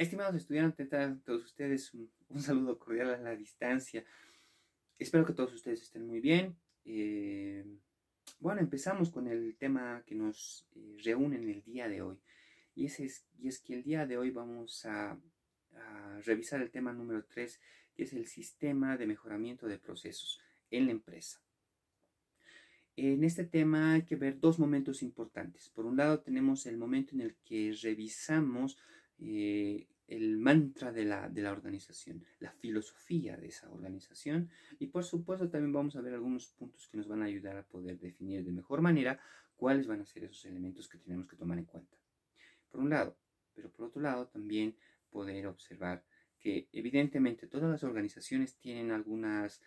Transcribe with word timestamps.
Estimados 0.00 0.34
estudiantes, 0.34 0.90
a 0.94 1.14
todos 1.26 1.44
ustedes 1.44 1.92
un, 1.92 2.40
saludo 2.40 2.78
cordial 2.78 3.10
a 3.10 3.18
la 3.18 3.36
distancia. 3.36 4.02
Espero 4.98 5.26
que 5.26 5.34
todos 5.34 5.52
ustedes 5.52 5.82
estén 5.82 6.06
muy 6.06 6.20
bien. 6.20 6.56
Eh, 6.86 7.66
bueno, 8.38 8.62
empezamos 8.62 9.10
con 9.10 9.28
el 9.28 9.56
tema 9.58 10.02
que 10.06 10.14
nos 10.14 10.66
eh, 10.74 10.96
reúne 11.04 11.36
en 11.36 11.50
el 11.50 11.62
día 11.64 11.86
de 11.86 12.00
hoy. 12.00 12.18
Y, 12.74 12.86
ese 12.86 13.04
es, 13.04 13.26
y 13.38 13.48
es 13.48 13.60
que 13.60 13.74
el 13.74 13.82
día 13.82 14.06
de 14.06 14.16
hoy 14.16 14.30
vamos 14.30 14.86
a, 14.86 15.20
a 15.74 16.20
revisar 16.24 16.62
el 16.62 16.70
tema 16.70 16.94
número 16.94 17.22
3, 17.26 17.60
que 17.94 18.04
es 18.04 18.14
el 18.14 18.26
sistema 18.26 18.96
de 18.96 19.06
mejoramiento 19.06 19.66
de 19.66 19.78
procesos 19.78 20.40
en 20.70 20.86
la 20.86 20.92
empresa. 20.92 21.42
En 22.96 23.22
este 23.22 23.44
tema 23.44 23.92
hay 23.92 24.06
que 24.06 24.16
ver 24.16 24.40
dos 24.40 24.58
momentos 24.58 25.02
importantes. 25.02 25.68
Por 25.68 25.84
un 25.84 25.98
lado 25.98 26.20
tenemos 26.20 26.64
el 26.64 26.78
momento 26.78 27.14
en 27.14 27.20
el 27.20 27.36
que 27.44 27.76
revisamos 27.82 28.78
eh, 29.22 29.86
el 30.10 30.38
mantra 30.38 30.92
de 30.92 31.04
la, 31.04 31.28
de 31.28 31.42
la, 31.42 31.52
organización, 31.52 32.24
la 32.40 32.52
filosofía 32.52 33.36
de 33.36 33.48
esa 33.48 33.70
organización 33.70 34.50
y 34.78 34.86
por 34.88 35.04
supuesto 35.04 35.48
también 35.48 35.72
vamos 35.72 35.96
a 35.96 36.00
ver 36.00 36.14
algunos 36.14 36.48
puntos 36.48 36.88
que 36.88 36.96
nos 36.96 37.08
van 37.08 37.22
a 37.22 37.26
ayudar 37.26 37.56
a 37.56 37.62
poder 37.62 37.98
definir 37.98 38.44
de 38.44 38.52
mejor 38.52 38.80
manera 38.80 39.20
cuáles 39.56 39.86
van 39.86 40.00
a 40.00 40.06
ser 40.06 40.24
esos 40.24 40.44
elementos 40.44 40.88
que 40.88 40.98
tenemos 40.98 41.26
que 41.26 41.36
tomar 41.36 41.58
en 41.58 41.64
cuenta. 41.64 41.96
Por 42.70 42.80
un 42.80 42.90
lado, 42.90 43.16
pero 43.54 43.70
por 43.70 43.86
otro 43.86 44.02
lado 44.02 44.26
también 44.26 44.76
poder 45.10 45.46
observar 45.46 46.04
que 46.38 46.68
evidentemente 46.72 47.46
todas 47.46 47.70
las 47.70 47.84
organizaciones 47.84 48.56
tienen 48.56 48.90
algunas 48.90 49.60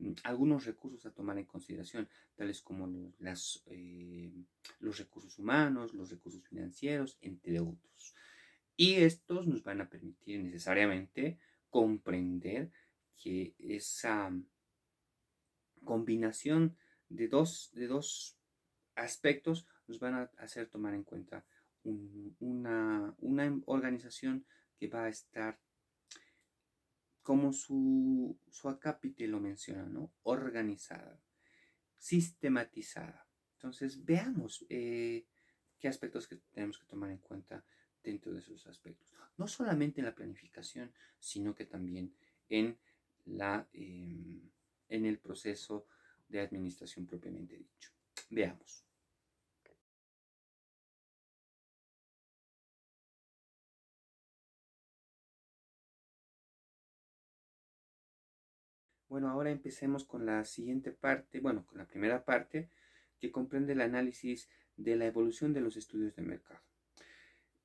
Mm, 0.00 0.14
algunos 0.24 0.64
recursos 0.64 1.04
a 1.04 1.10
tomar 1.10 1.36
en 1.38 1.44
consideración, 1.44 2.08
tales 2.34 2.62
como 2.62 2.86
los, 3.18 3.62
eh, 3.66 4.32
los 4.80 4.98
recursos 4.98 5.38
humanos, 5.38 5.92
los 5.92 6.10
recursos 6.10 6.42
financieros, 6.48 7.18
entre 7.20 7.60
otros. 7.60 8.14
Y 8.80 8.94
estos 8.94 9.46
nos 9.46 9.62
van 9.62 9.82
a 9.82 9.90
permitir 9.90 10.42
necesariamente 10.42 11.38
comprender 11.68 12.72
que 13.14 13.54
esa 13.58 14.32
combinación 15.84 16.78
de 17.10 17.28
dos, 17.28 17.70
de 17.74 17.86
dos 17.88 18.38
aspectos 18.94 19.66
nos 19.86 20.00
van 20.00 20.14
a 20.14 20.30
hacer 20.38 20.70
tomar 20.70 20.94
en 20.94 21.04
cuenta 21.04 21.44
una, 21.84 23.14
una 23.18 23.60
organización 23.66 24.46
que 24.78 24.88
va 24.88 25.04
a 25.04 25.08
estar 25.10 25.60
como 27.20 27.52
su, 27.52 28.40
su 28.50 28.70
acápite 28.70 29.28
lo 29.28 29.40
menciona, 29.40 29.84
¿no? 29.84 30.10
Organizada, 30.22 31.20
sistematizada. 31.98 33.28
Entonces, 33.56 34.02
veamos 34.06 34.64
eh, 34.70 35.26
qué 35.78 35.86
aspectos 35.86 36.26
que 36.26 36.36
tenemos 36.50 36.78
que 36.78 36.86
tomar 36.86 37.10
en 37.10 37.18
cuenta 37.18 37.62
dentro 38.02 38.32
de 38.32 38.40
esos 38.40 38.66
aspectos. 38.66 39.12
No 39.36 39.46
solamente 39.46 40.00
en 40.00 40.06
la 40.06 40.14
planificación, 40.14 40.92
sino 41.18 41.54
que 41.54 41.66
también 41.66 42.14
en, 42.48 42.78
la, 43.26 43.66
em, 43.72 44.40
en 44.88 45.06
el 45.06 45.18
proceso 45.18 45.86
de 46.28 46.40
administración 46.40 47.06
propiamente 47.06 47.56
dicho. 47.56 47.90
Veamos. 48.30 48.84
Bueno, 59.08 59.28
ahora 59.28 59.50
empecemos 59.50 60.04
con 60.04 60.24
la 60.24 60.44
siguiente 60.44 60.92
parte, 60.92 61.40
bueno, 61.40 61.66
con 61.66 61.78
la 61.78 61.86
primera 61.86 62.24
parte, 62.24 62.70
que 63.18 63.32
comprende 63.32 63.72
el 63.72 63.80
análisis 63.80 64.48
de 64.76 64.94
la 64.94 65.06
evolución 65.06 65.52
de 65.52 65.60
los 65.60 65.76
estudios 65.76 66.14
de 66.14 66.22
mercado. 66.22 66.69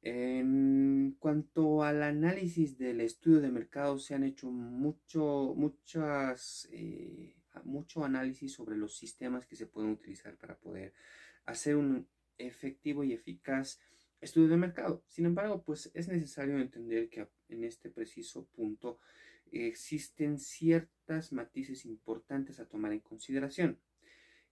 En 0.08 1.16
cuanto 1.17 1.82
al 1.82 2.04
análisis 2.04 2.77
del 2.77 3.02
estudio 3.02 3.42
de 3.42 3.49
mercado, 3.49 3.98
se 3.98 4.14
han 4.14 4.23
hecho 4.23 4.52
mucho, 4.52 5.55
muchas, 5.58 6.70
eh, 6.71 7.36
mucho 7.64 8.05
análisis 8.05 8.54
sobre 8.54 8.77
los 8.77 8.95
sistemas 8.95 9.48
que 9.48 9.55
se 9.55 9.65
pueden 9.65 9.89
utilizar 9.89 10.38
para 10.38 10.60
poder 10.60 10.94
hacer 11.45 11.76
un 11.76 12.08
efectivo 12.38 13.04
y 13.04 13.14
eficaz 13.14 13.80
estudio 14.21 14.49
de 14.49 14.58
mercado. 14.58 15.04
Sin 15.08 15.26
embargo, 15.26 15.64
pues 15.64 15.89
es 15.95 16.08
necesario 16.08 16.60
entender 16.60 17.10
que 17.10 17.27
en 17.49 17.64
este 17.64 17.89
preciso 17.89 18.45
punto 18.45 18.99
existen 19.52 20.38
ciertas 20.38 21.33
matices 21.33 21.83
importantes 21.83 22.60
a 22.60 22.67
tomar 22.67 22.92
en 22.92 22.99
consideración. 22.99 23.80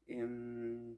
Em, 0.07 0.97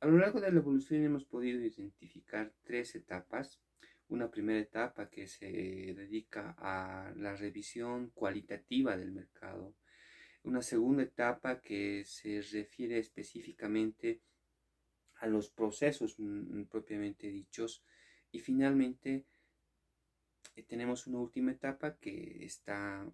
a 0.00 0.06
lo 0.06 0.18
largo 0.18 0.38
de 0.38 0.52
la 0.52 0.58
evolución 0.58 1.02
hemos 1.02 1.24
podido 1.24 1.62
identificar 1.62 2.52
tres 2.62 2.94
etapas. 2.94 3.62
Una 4.08 4.30
primera 4.30 4.60
etapa 4.60 5.10
que 5.10 5.26
se 5.26 5.46
dedica 5.46 6.54
a 6.58 7.12
la 7.16 7.34
revisión 7.34 8.10
cualitativa 8.10 8.96
del 8.96 9.12
mercado. 9.12 9.74
Una 10.44 10.62
segunda 10.62 11.02
etapa 11.02 11.60
que 11.60 12.04
se 12.04 12.40
refiere 12.40 12.98
específicamente 12.98 14.22
a 15.16 15.26
los 15.26 15.50
procesos 15.50 16.14
mm, 16.18 16.64
propiamente 16.64 17.28
dichos. 17.28 17.84
Y 18.30 18.40
finalmente 18.40 19.26
eh, 20.54 20.62
tenemos 20.62 21.06
una 21.06 21.18
última 21.18 21.52
etapa 21.52 21.96
que 21.96 22.44
está 22.44 23.06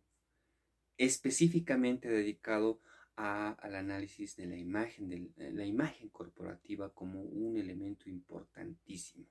específicamente 0.97 2.09
dedicado 2.09 2.81
al 3.17 3.75
análisis 3.75 4.37
de 4.37 4.47
la 4.47 4.57
imagen, 4.57 5.09
de 5.09 5.53
la 5.53 5.67
imagen 5.67 6.09
corporativa 6.09 6.93
como 6.93 7.23
un 7.23 7.59
elemento 7.59 8.09
importantísimo. 8.09 9.27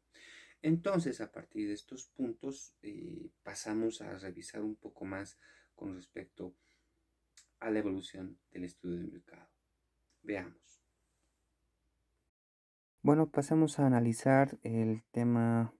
Entonces, 0.62 1.22
a 1.22 1.32
partir 1.32 1.68
de 1.68 1.74
estos 1.74 2.08
puntos, 2.08 2.76
eh, 2.84 3.32
pasamos 3.44 4.02
a 4.02 4.18
revisar 4.18 4.62
un 4.62 4.76
poco 4.76 5.06
más 5.06 5.40
con 5.76 5.96
respecto 5.96 6.56
a 7.60 7.72
la 7.72 7.80
evolución 7.80 8.38
del 8.52 8.66
estudio 8.66 9.00
de 9.00 9.08
mercado. 9.08 9.50
Veamos. 10.22 10.84
Bueno, 13.02 13.32
pasamos 13.32 13.80
a 13.80 13.88
analizar 13.88 14.60
el 14.62 15.04
tema 15.12 15.74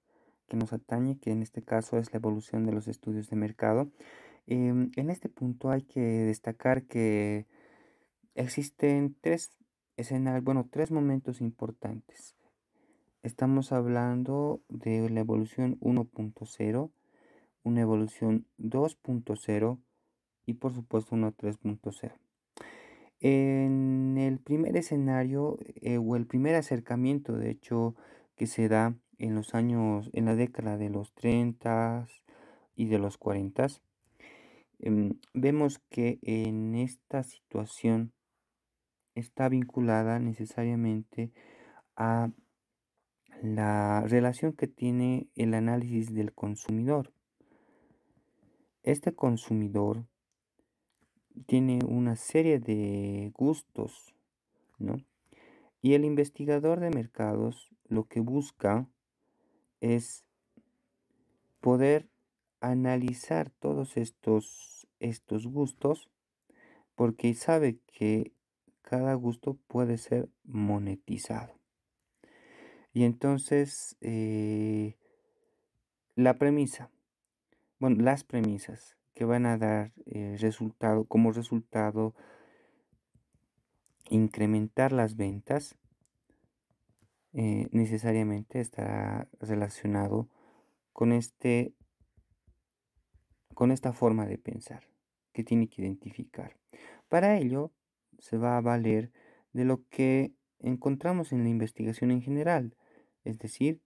que 0.48 0.58
nos 0.58 0.74
atañe, 0.74 1.20
que 1.20 1.32
en 1.32 1.44
este 1.44 1.62
caso 1.62 1.98
es 1.98 2.12
la 2.12 2.18
evolución 2.18 2.66
de 2.66 2.74
los 2.74 2.88
estudios 2.88 3.30
de 3.30 3.36
mercado. 3.36 3.92
Em, 4.48 4.92
en 4.96 5.10
este 5.12 5.30
punto 5.30 5.70
hay 5.70 5.84
que 5.84 6.02
destacar 6.02 6.84
que 6.84 7.46
existen 8.34 9.16
tres 9.22 9.52
escenarios, 9.98 10.44
bueno, 10.44 10.68
tres 10.72 10.90
momentos 10.92 11.42
importantes. 11.42 12.36
Estamos 13.24 13.72
hablando 13.72 14.62
de 14.70 15.10
la 15.10 15.20
evolución 15.20 15.80
1.0, 15.80 16.92
una 17.64 17.82
evolución 17.82 18.48
2.0 18.58 19.80
y 20.46 20.54
por 20.54 20.74
supuesto 20.74 21.16
una 21.16 21.32
3.0. 21.32 22.14
En 23.20 24.18
el 24.18 24.40
primer 24.40 24.76
escenario 24.78 25.58
eh, 25.82 25.98
o 25.98 26.16
el 26.16 26.26
primer 26.26 26.56
acercamiento, 26.56 27.38
de 27.38 27.52
hecho, 27.52 27.96
que 28.36 28.48
se 28.48 28.68
da 28.68 28.96
en 29.20 29.36
los 29.36 29.54
años, 29.54 30.10
en 30.14 30.26
la 30.26 30.36
década 30.36 30.78
de 30.78 30.90
los 30.90 31.14
30 31.14 32.08
y 32.76 32.86
de 32.86 32.98
los 32.98 33.18
40, 33.18 33.68
Em, 34.84 35.20
vemos 35.36 35.78
que 35.92 36.18
en 36.24 36.74
esta 36.74 37.22
situación 37.22 38.14
está 39.14 39.48
vinculada 39.48 40.18
necesariamente 40.18 41.32
a 41.96 42.32
la 43.42 44.02
relación 44.02 44.54
que 44.54 44.68
tiene 44.68 45.28
el 45.36 45.56
análisis 45.56 46.14
del 46.14 46.34
consumidor. 46.34 47.12
Este 48.84 49.14
consumidor 49.14 50.06
tiene 51.48 51.80
una 51.86 52.16
serie 52.16 52.60
de 52.60 53.32
gustos, 53.34 54.14
¿no? 54.78 54.98
Y 55.82 55.94
el 55.96 56.06
investigador 56.06 56.80
de 56.80 56.92
mercados 56.92 57.70
lo 57.88 58.06
que 58.06 58.20
busca 58.20 58.88
es 59.80 60.24
poder 61.60 62.08
analizar 62.60 63.50
todos 63.50 63.98
estos, 63.98 64.88
estos 65.00 65.48
gustos 65.48 66.10
porque 66.96 67.34
sabe 67.34 67.80
que 67.88 68.34
cada 68.84 69.16
gusto 69.16 69.58
puede 69.68 69.98
ser 69.98 70.30
monetizado. 70.44 71.61
Y 72.94 73.04
entonces 73.04 73.96
eh, 74.02 74.98
la 76.16 76.38
premisa, 76.38 76.90
bueno, 77.80 78.02
las 78.02 78.24
premisas 78.24 78.98
que 79.14 79.26
van 79.26 79.46
a 79.46 79.58
dar 79.58 79.94
eh, 80.06 80.38
resultado, 80.40 81.06
como 81.06 81.32
resultado 81.32 82.14
incrementar 84.10 84.92
las 84.92 85.16
ventas, 85.16 85.78
eh, 87.34 87.68
necesariamente 87.72 88.60
estará 88.60 89.30
relacionado 89.40 90.28
con 90.92 91.14
este 91.14 91.74
con 93.54 93.72
esta 93.72 93.94
forma 93.94 94.26
de 94.26 94.38
pensar 94.38 94.84
que 95.34 95.44
tiene 95.44 95.68
que 95.68 95.82
identificar. 95.82 96.58
Para 97.10 97.38
ello 97.38 97.72
se 98.20 98.38
va 98.38 98.58
a 98.58 98.62
valer 98.62 99.12
de 99.54 99.66
lo 99.66 99.88
que 99.90 100.34
encontramos 100.60 101.32
en 101.32 101.44
la 101.44 101.50
investigación 101.50 102.12
en 102.12 102.22
general, 102.22 102.76
es 103.24 103.40
decir, 103.40 103.82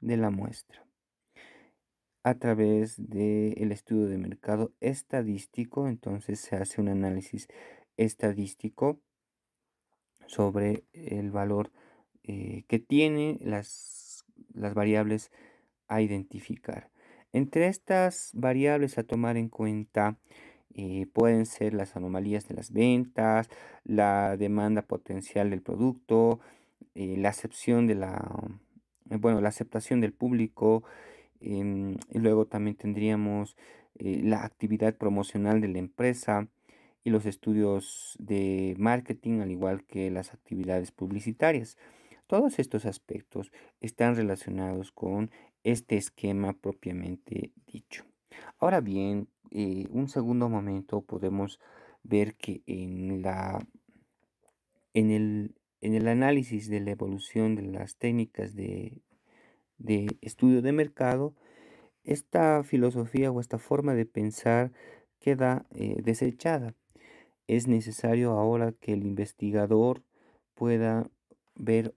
de 0.00 0.16
la 0.16 0.30
muestra. 0.30 0.84
a 2.22 2.34
través 2.34 2.96
del 2.96 3.70
estudio 3.70 4.08
de 4.08 4.18
mercado 4.18 4.72
estadístico. 4.80 5.86
Entonces 5.86 6.40
se 6.40 6.56
hace 6.56 6.80
un 6.80 6.88
análisis 6.88 7.46
estadístico 7.96 9.00
sobre 10.26 10.84
el 10.92 11.30
valor 11.30 11.70
eh, 12.24 12.64
que 12.66 12.80
tiene 12.80 13.38
las, 13.40 14.24
las 14.52 14.74
variables 14.74 15.30
a 15.86 16.02
identificar. 16.02 16.90
Entre 17.32 17.68
estas 17.68 18.30
variables 18.34 18.98
a 18.98 19.04
tomar 19.04 19.36
en 19.36 19.48
cuenta 19.48 20.18
eh, 20.74 21.06
pueden 21.12 21.46
ser 21.46 21.74
las 21.74 21.96
anomalías 21.96 22.48
de 22.48 22.54
las 22.54 22.72
ventas, 22.72 23.48
la 23.84 24.36
demanda 24.36 24.82
potencial 24.82 25.50
del 25.50 25.62
producto, 25.62 26.40
eh, 26.94 27.16
la 27.16 27.28
acepción 27.28 27.86
de 27.86 27.94
la, 27.94 28.58
bueno, 29.10 29.40
la 29.40 29.48
aceptación 29.48 30.00
del 30.00 30.12
público, 30.12 30.84
em, 31.40 31.96
y 32.10 32.18
luego 32.18 32.46
también 32.46 32.76
tendríamos 32.76 33.56
la 33.98 34.44
actividad 34.44 34.94
promocional 34.96 35.62
de 35.62 35.68
la 35.68 35.78
empresa 35.78 36.48
y 37.06 37.10
los 37.10 37.24
estudios 37.24 38.16
de 38.18 38.74
marketing, 38.78 39.40
al 39.40 39.52
igual 39.52 39.84
que 39.84 40.10
las 40.10 40.34
actividades 40.34 40.90
publicitarias. 40.90 41.78
Todos 42.26 42.58
estos 42.58 42.84
aspectos 42.84 43.52
están 43.80 44.16
relacionados 44.16 44.90
con 44.90 45.30
este 45.62 45.96
esquema 45.96 46.52
propiamente 46.54 47.52
dicho. 47.64 48.04
Ahora 48.58 48.80
bien, 48.80 49.28
eh, 49.52 49.86
un 49.90 50.08
segundo 50.08 50.48
momento 50.48 51.02
podemos 51.02 51.60
ver 52.02 52.34
que 52.34 52.62
en, 52.66 53.22
la, 53.22 53.64
en, 54.92 55.12
el, 55.12 55.54
en 55.80 55.94
el 55.94 56.08
análisis 56.08 56.68
de 56.68 56.80
la 56.80 56.90
evolución 56.90 57.54
de 57.54 57.62
las 57.62 57.96
técnicas 57.96 58.54
de, 58.54 59.02
estudio 60.20 60.62
de 60.62 60.72
mercado, 60.72 61.34
esta 62.04 62.62
filosofía 62.62 63.30
o 63.30 63.40
esta 63.40 63.58
forma 63.58 63.94
de 63.94 64.06
pensar 64.06 64.72
queda 65.18 65.66
eh, 65.74 66.00
desechada. 66.02 66.74
Es 67.46 67.68
necesario 67.68 68.32
ahora 68.32 68.72
que 68.72 68.92
el 68.92 69.04
investigador 69.04 70.02
pueda 70.54 71.10
ver 71.54 71.94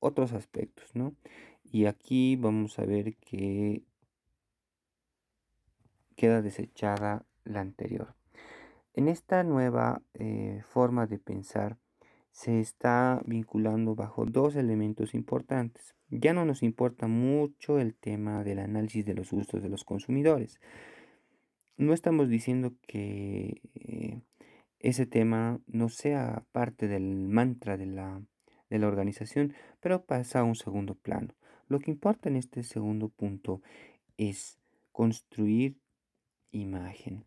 otros 0.00 0.32
aspectos, 0.32 0.94
¿no? 0.94 1.14
Y 1.64 1.86
aquí 1.86 2.36
vamos 2.36 2.78
a 2.78 2.84
ver 2.84 3.16
que 3.16 3.82
queda 6.16 6.42
desechada 6.42 7.24
la 7.44 7.60
anterior. 7.60 8.14
En 8.94 9.08
esta 9.08 9.42
nueva 9.42 10.02
eh, 10.14 10.62
forma 10.68 11.06
de 11.06 11.18
pensar 11.18 11.78
se 12.32 12.60
está 12.60 13.22
vinculando 13.26 13.94
bajo 13.94 14.24
dos 14.24 14.56
elementos 14.56 15.14
importantes. 15.14 15.94
Ya 16.08 16.32
no 16.32 16.44
nos 16.44 16.62
importa 16.62 17.06
mucho 17.06 17.78
el 17.78 17.94
tema 17.94 18.42
del 18.42 18.58
análisis 18.58 19.04
de 19.04 19.14
los 19.14 19.30
gustos 19.30 19.62
de 19.62 19.68
los 19.68 19.84
consumidores. 19.84 20.60
No 21.76 21.94
estamos 21.94 22.28
diciendo 22.28 22.74
que 22.86 23.60
eh, 23.74 24.20
ese 24.78 25.06
tema 25.06 25.60
no 25.66 25.88
sea 25.88 26.44
parte 26.52 26.88
del 26.88 27.28
mantra 27.28 27.76
de 27.76 27.86
la, 27.86 28.22
de 28.68 28.78
la 28.78 28.88
organización, 28.88 29.54
pero 29.80 30.04
pasa 30.04 30.40
a 30.40 30.44
un 30.44 30.56
segundo 30.56 30.94
plano. 30.94 31.34
Lo 31.68 31.78
que 31.80 31.90
importa 31.90 32.28
en 32.28 32.36
este 32.36 32.62
segundo 32.62 33.08
punto 33.08 33.62
es 34.16 34.58
construir 34.90 35.78
imagen. 36.50 37.24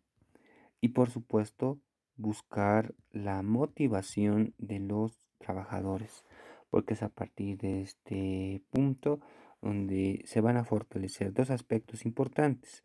Y 0.80 0.88
por 0.88 1.10
supuesto, 1.10 1.80
buscar 2.16 2.94
la 3.10 3.42
motivación 3.42 4.54
de 4.58 4.80
los 4.80 5.18
trabajadores, 5.38 6.24
porque 6.70 6.94
es 6.94 7.02
a 7.02 7.08
partir 7.08 7.58
de 7.58 7.82
este 7.82 8.62
punto 8.70 9.20
donde 9.62 10.22
se 10.26 10.40
van 10.40 10.56
a 10.56 10.64
fortalecer 10.64 11.32
dos 11.32 11.50
aspectos 11.50 12.04
importantes. 12.04 12.84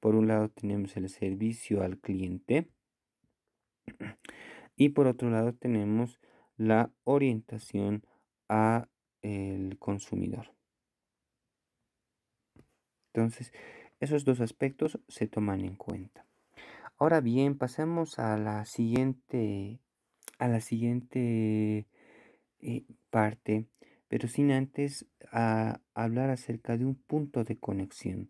Por 0.00 0.14
un 0.14 0.28
lado 0.28 0.48
tenemos 0.48 0.96
el 0.96 1.08
servicio 1.08 1.82
al 1.82 1.98
cliente 1.98 2.68
y 4.76 4.90
por 4.90 5.06
otro 5.06 5.30
lado 5.30 5.52
tenemos 5.54 6.20
la 6.56 6.90
orientación 7.04 8.04
a 8.48 8.88
el 9.22 9.78
consumidor. 9.78 10.54
Entonces, 13.12 13.52
esos 13.98 14.24
dos 14.24 14.40
aspectos 14.40 14.98
se 15.08 15.26
toman 15.26 15.60
en 15.60 15.76
cuenta. 15.76 16.29
Ahora 17.00 17.22
bien, 17.22 17.56
pasemos 17.56 18.18
a 18.18 18.36
la 18.36 18.66
siguiente, 18.66 19.80
a 20.38 20.48
la 20.48 20.60
siguiente 20.60 21.86
eh, 22.60 22.84
parte, 23.08 23.64
pero 24.08 24.28
sin 24.28 24.52
antes 24.52 25.06
a 25.32 25.80
hablar 25.94 26.28
acerca 26.28 26.76
de 26.76 26.84
un 26.84 26.96
punto 26.96 27.42
de 27.42 27.56
conexión. 27.56 28.28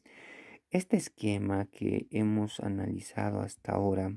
Este 0.70 0.96
esquema 0.96 1.66
que 1.72 2.06
hemos 2.12 2.60
analizado 2.60 3.40
hasta 3.40 3.72
ahora 3.72 4.16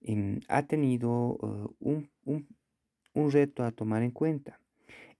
em, 0.00 0.40
ha 0.48 0.66
tenido 0.66 1.36
uh, 1.36 1.76
un, 1.78 2.10
un 2.24 3.30
reto 3.30 3.62
a 3.62 3.70
tomar 3.70 4.02
en 4.02 4.10
cuenta. 4.10 4.58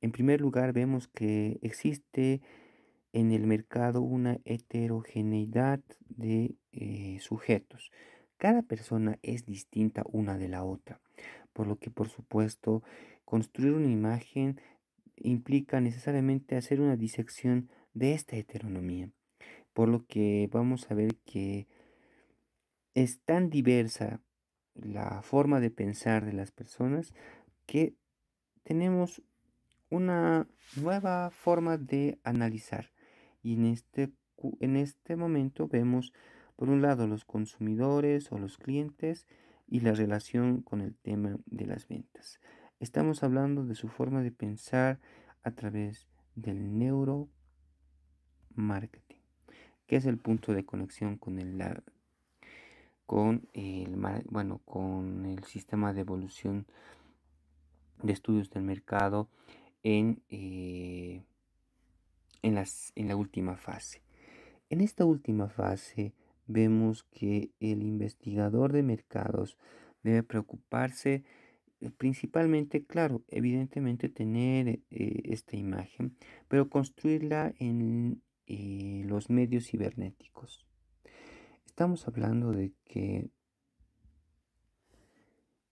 En 0.01 0.11
primer 0.11 0.41
lugar, 0.41 0.73
vemos 0.73 1.07
que 1.07 1.61
existe 1.63 2.41
en 3.13 3.33
el 3.33 3.47
mercado 3.47 4.03
una 4.03 4.39
heterogeneidad 4.45 5.81
de 6.09 6.57
eh, 6.73 7.19
sujetos. 7.21 7.91
Cada 8.37 8.63
persona 8.63 9.19
es 9.23 9.47
distinta 9.47 10.05
una 10.07 10.39
de 10.39 10.49
la 10.49 10.65
otra, 10.65 11.01
por 11.53 11.67
lo 11.67 11.77
que 11.77 11.91
por 11.91 12.09
supuesto 12.09 12.83
construir 13.25 13.73
una 13.73 13.91
imagen 13.91 14.61
implica 15.17 15.81
necesariamente 15.81 16.57
hacer 16.57 16.81
una 16.81 16.97
disección 16.97 17.71
de 17.95 18.15
esta 18.15 18.37
heteronomía, 18.37 19.11
por 19.73 19.89
lo 19.89 20.07
que 20.07 20.49
vamos 20.53 20.91
a 20.91 20.95
ver 20.95 21.17
que 21.25 21.67
es 22.95 23.21
tan 23.21 23.51
diversa 23.51 24.23
la 24.75 25.23
forma 25.23 25.61
de 25.61 25.71
pensar 25.71 26.25
de 26.25 26.33
las 26.33 26.53
personas 26.53 27.13
que 27.67 27.95
tenemos 28.63 29.23
una 29.91 30.47
nueva 30.77 31.31
forma 31.31 31.79
de 31.79 32.19
analizar 32.23 32.91
y 33.43 33.55
en 33.55 33.67
este, 33.67 34.13
en 34.61 34.77
este 34.77 35.17
momento 35.17 35.69
vemos, 35.69 36.13
por 36.57 36.69
un 36.69 36.83
lado, 36.83 37.07
los 37.07 37.25
consumidores 37.25 38.31
o 38.33 38.39
los 38.39 38.59
clientes 38.59 39.27
y 39.67 39.81
la 39.81 39.93
relación 39.93 40.63
con 40.63 40.81
el 40.81 40.97
tema 40.97 41.39
de 41.47 41.67
las 41.67 41.89
ventas. 41.89 42.41
Estamos 42.81 43.23
hablando 43.23 43.65
de 43.65 43.75
su 43.75 43.89
forma 43.89 44.23
de 44.23 44.31
pensar 44.31 45.01
a 45.43 45.51
través 45.51 46.09
del 46.35 46.79
neuromarketing, 46.79 49.21
que 49.87 49.97
es 49.97 50.07
el 50.07 50.19
punto 50.19 50.53
de 50.53 50.65
conexión 50.65 51.17
con 51.17 51.39
el, 51.39 51.83
con 53.05 53.49
el, 53.53 53.97
bueno, 54.31 54.61
con 54.65 55.27
el 55.27 55.45
sistema 55.45 55.93
de 55.93 56.03
evolución 56.03 56.67
de 58.03 58.13
estudios 58.13 58.51
del 58.51 58.63
mercado 58.63 59.29
en 59.83 60.23
eh, 60.29 61.25
en, 62.43 62.55
las, 62.55 62.93
en 62.95 63.09
la 63.09 63.17
última 63.17 63.57
fase. 63.57 64.03
En 64.71 64.81
esta 64.81 65.05
última 65.05 65.49
fase 65.49 66.15
vemos 66.47 67.05
que 67.05 67.51
el 67.61 67.83
investigador 67.83 68.73
de 68.73 68.83
mercados 68.83 69.57
debe 70.03 70.23
preocuparse 70.23 71.25
eh, 71.81 71.91
principalmente, 71.91 72.85
claro, 72.85 73.23
evidentemente 73.29 74.09
tener 74.09 74.69
eh, 74.69 75.23
esta 75.25 75.57
imagen, 75.57 76.17
pero 76.49 76.69
construirla 76.69 77.55
en 77.59 78.23
eh, 78.47 79.03
los 79.07 79.31
medios 79.31 79.67
cibernéticos. 79.67 80.67
Estamos 81.67 82.09
hablando 82.09 82.51
de 82.53 82.73
que 82.85 83.31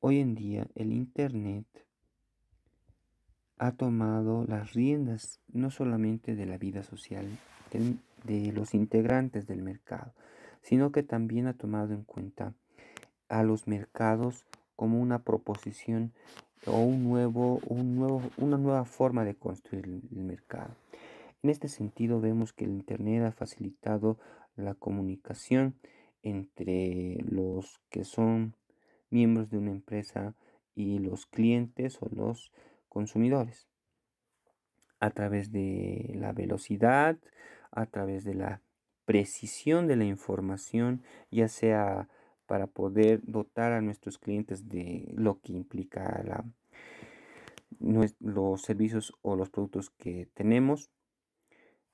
hoy 0.00 0.20
en 0.20 0.35
día 0.35 0.68
el 0.75 0.92
Internet 0.92 1.86
ha 3.59 3.73
tomado 3.73 4.45
las 4.47 4.75
riendas 4.75 5.41
no 5.53 5.71
solamente 5.71 6.35
de 6.35 6.47
la 6.47 6.59
vida 6.59 6.83
social 6.83 7.27
de, 8.25 8.53
los 8.53 8.75
integrantes 8.75 9.47
del 9.47 9.63
mercado, 9.63 10.13
sino 10.63 10.93
que 10.93 11.03
también 11.03 11.47
ha 11.47 11.55
tomado 11.55 11.95
en 11.95 12.03
cuenta 12.03 12.55
a 13.29 13.43
los 13.43 13.67
mercados 13.67 14.47
como 14.75 15.01
una 15.01 15.21
proposición 15.21 16.13
o 16.67 16.81
un 16.81 17.05
nuevo, 17.05 17.61
un 17.67 17.97
nuevo, 17.97 18.23
una 18.37 18.59
nueva 18.59 18.85
forma 18.85 19.25
de 19.25 19.35
construir 19.35 19.85
el 19.87 20.23
mercado. 20.23 20.75
En 21.43 21.51
este 21.51 21.69
sentido 21.69 22.21
vemos 22.21 22.53
que 22.53 22.65
el 22.65 22.73
Internet 22.73 23.25
ha 23.25 23.33
facilitado 23.33 24.19
la 24.57 24.75
comunicación 24.75 25.75
entre 26.23 27.19
los 27.29 27.81
que 27.91 28.05
son 28.05 28.55
miembros 29.11 29.51
de 29.51 29.59
una 29.59 29.71
empresa 29.71 30.35
y 30.75 30.99
los 30.99 31.27
clientes 31.27 31.99
o 32.01 32.09
los 32.11 32.51
consumidores 32.88 33.69
a 35.00 35.11
través 35.11 35.52
de 35.52 36.12
la 36.14 36.33
velocidad, 36.33 37.19
a 37.71 37.87
través 37.87 38.25
de 38.25 38.35
la 38.35 38.62
precisión 39.05 39.87
de 39.87 39.97
la 39.97 40.05
información, 40.05 41.02
ya 41.31 41.49
sea 41.49 42.09
para 42.47 42.66
poder 42.66 43.21
dotar 43.25 43.73
a 43.73 43.81
nuestros 43.81 44.19
clientes 44.19 44.69
de 44.69 45.12
lo 45.14 45.40
que 45.40 45.52
implica 45.52 46.45
los 47.78 48.62
servicios 48.62 49.12
o 49.23 49.37
los 49.37 49.50
productos 49.50 49.90
que 49.90 50.28
tenemos 50.35 50.90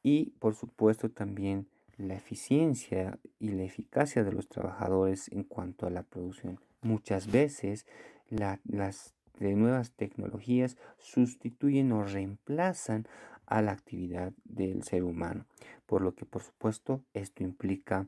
y 0.02 0.30
por 0.38 0.54
supuesto 0.54 1.10
también 1.10 1.68
la 1.96 2.14
eficiencia 2.14 3.18
y 3.38 3.48
la 3.48 3.62
eficacia 3.62 4.24
de 4.24 4.32
los 4.32 4.48
trabajadores 4.48 5.28
en 5.30 5.44
cuanto 5.44 5.86
a 5.86 5.90
la 5.90 6.02
producción. 6.02 6.58
Muchas 6.80 7.30
veces 7.30 7.86
las 8.28 9.14
nuevas 9.56 9.92
tecnologías 9.92 10.76
sustituyen 10.98 11.92
o 11.92 12.04
reemplazan 12.04 13.06
a 13.46 13.62
la 13.62 13.72
actividad 13.72 14.32
del 14.44 14.82
ser 14.84 15.02
humano, 15.04 15.46
por 15.86 16.02
lo 16.02 16.14
que 16.14 16.24
por 16.26 16.42
supuesto 16.42 17.04
esto 17.12 17.42
implica 17.42 18.06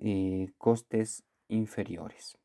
eh, 0.00 0.50
costes 0.58 1.24
inferiores. 1.48 2.38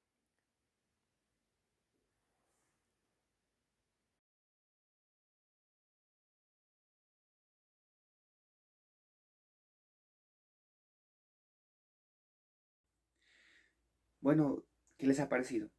Bueno, 14.21 14.63
¿qué 14.97 15.05
les 15.05 15.19
ha 15.19 15.29
parecido? 15.29 15.69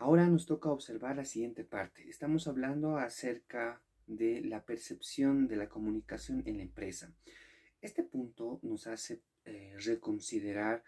Ahora 0.00 0.28
nos 0.28 0.46
toca 0.46 0.70
observar 0.70 1.16
la 1.16 1.24
siguiente 1.24 1.64
parte. 1.64 2.08
Estamos 2.08 2.46
hablando 2.46 2.98
acerca 2.98 3.82
de 4.06 4.42
la 4.42 4.64
percepción 4.64 5.48
de 5.48 5.56
la 5.56 5.68
comunicación 5.68 6.44
en 6.46 6.58
la 6.58 6.62
empresa. 6.62 7.12
Este 7.80 8.04
punto 8.04 8.60
nos 8.62 8.86
hace 8.86 9.22
eh, 9.44 9.74
reconsiderar 9.84 10.84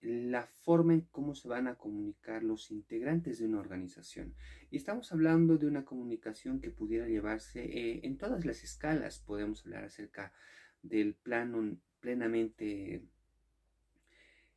la 0.00 0.48
forma 0.48 0.94
en 0.94 1.02
cómo 1.12 1.36
se 1.36 1.46
van 1.46 1.68
a 1.68 1.76
comunicar 1.76 2.42
los 2.42 2.72
integrantes 2.72 3.38
de 3.38 3.46
una 3.46 3.60
organización. 3.60 4.34
Y 4.68 4.78
estamos 4.78 5.12
hablando 5.12 5.56
de 5.56 5.68
una 5.68 5.84
comunicación 5.84 6.60
que 6.60 6.70
pudiera 6.70 7.06
llevarse 7.06 7.62
eh, 7.64 8.00
en 8.02 8.18
todas 8.18 8.44
las 8.44 8.64
escalas. 8.64 9.20
Podemos 9.20 9.64
hablar 9.64 9.84
acerca 9.84 10.32
del 10.82 11.14
plano 11.14 11.76
plenamente 12.00 13.04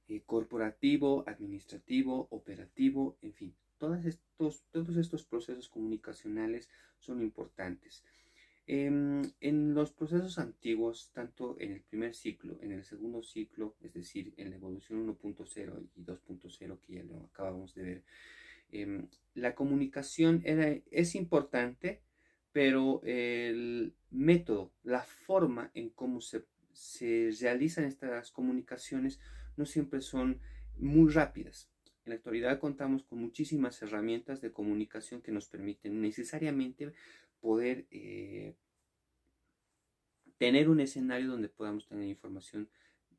eh, 0.08 0.22
corporativo, 0.26 1.24
administrativo, 1.28 2.28
operativo, 2.32 3.18
en 3.22 3.34
fin, 3.34 3.56
todos 3.84 4.06
estos, 4.06 4.64
todos 4.72 4.96
estos 4.96 5.26
procesos 5.26 5.68
comunicacionales 5.68 6.70
son 7.00 7.22
importantes. 7.22 8.02
Em, 8.66 9.22
en 9.42 9.74
los 9.74 9.92
procesos 9.92 10.40
antiguos, 10.40 11.12
tanto 11.12 11.58
en 11.60 11.74
el 11.74 11.82
primer 11.82 12.16
ciclo, 12.16 12.58
en 12.62 12.72
el 12.72 12.86
segundo 12.86 13.22
ciclo, 13.24 13.76
es 13.82 13.94
decir, 13.94 14.34
en 14.38 14.52
la 14.52 14.56
evolución 14.56 15.06
1.0 15.06 15.90
y 15.98 16.02
2.0 16.02 16.80
que 16.80 16.94
ya 16.94 17.04
lo 17.04 17.26
acabamos 17.26 17.76
de 17.76 17.84
ver, 17.84 18.04
em, 18.72 19.10
la 19.34 19.54
comunicación 19.54 20.42
es 20.46 21.16
importante, 21.16 22.04
pero 22.54 23.02
el 23.04 23.94
método, 24.12 24.72
la 24.84 25.04
forma 25.04 25.72
en 25.74 25.90
cómo 25.90 26.22
se, 26.22 26.46
se 26.72 27.32
realizan 27.42 27.84
estas 27.84 28.32
comunicaciones 28.32 29.20
no 29.58 29.66
siempre 29.66 30.00
son 30.00 30.40
muy 30.78 31.12
rápidas. 31.12 31.73
En 32.06 32.10
la 32.10 32.16
actualidad 32.16 32.60
contamos 32.60 33.04
con 33.04 33.20
muchísimas 33.20 33.82
herramientas 33.82 34.42
de 34.42 34.52
comunicación 34.52 35.22
que 35.22 35.32
nos 35.32 35.48
permiten 35.48 36.02
necesariamente 36.02 36.94
poder 37.40 37.88
eh, 37.92 38.56
tener 40.38 40.70
un 40.70 40.82
escenario 40.82 41.30
donde 41.30 41.48
podamos 41.48 41.88
tener 41.88 42.08
información 42.08 42.70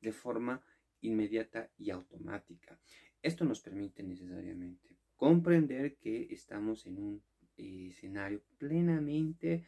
de 0.03 0.13
forma 0.13 0.63
inmediata 1.01 1.71
y 1.79 1.91
automática. 1.91 2.79
Esto 3.23 3.47
nos 3.47 3.61
permite 3.61 4.03
necesariamente 4.03 4.97
comprender 5.17 5.97
que 5.97 6.29
estamos 6.31 6.85
en 6.85 6.99
un 6.99 7.23
eh, 7.57 7.89
escenario 7.89 8.43
plenamente 8.59 9.67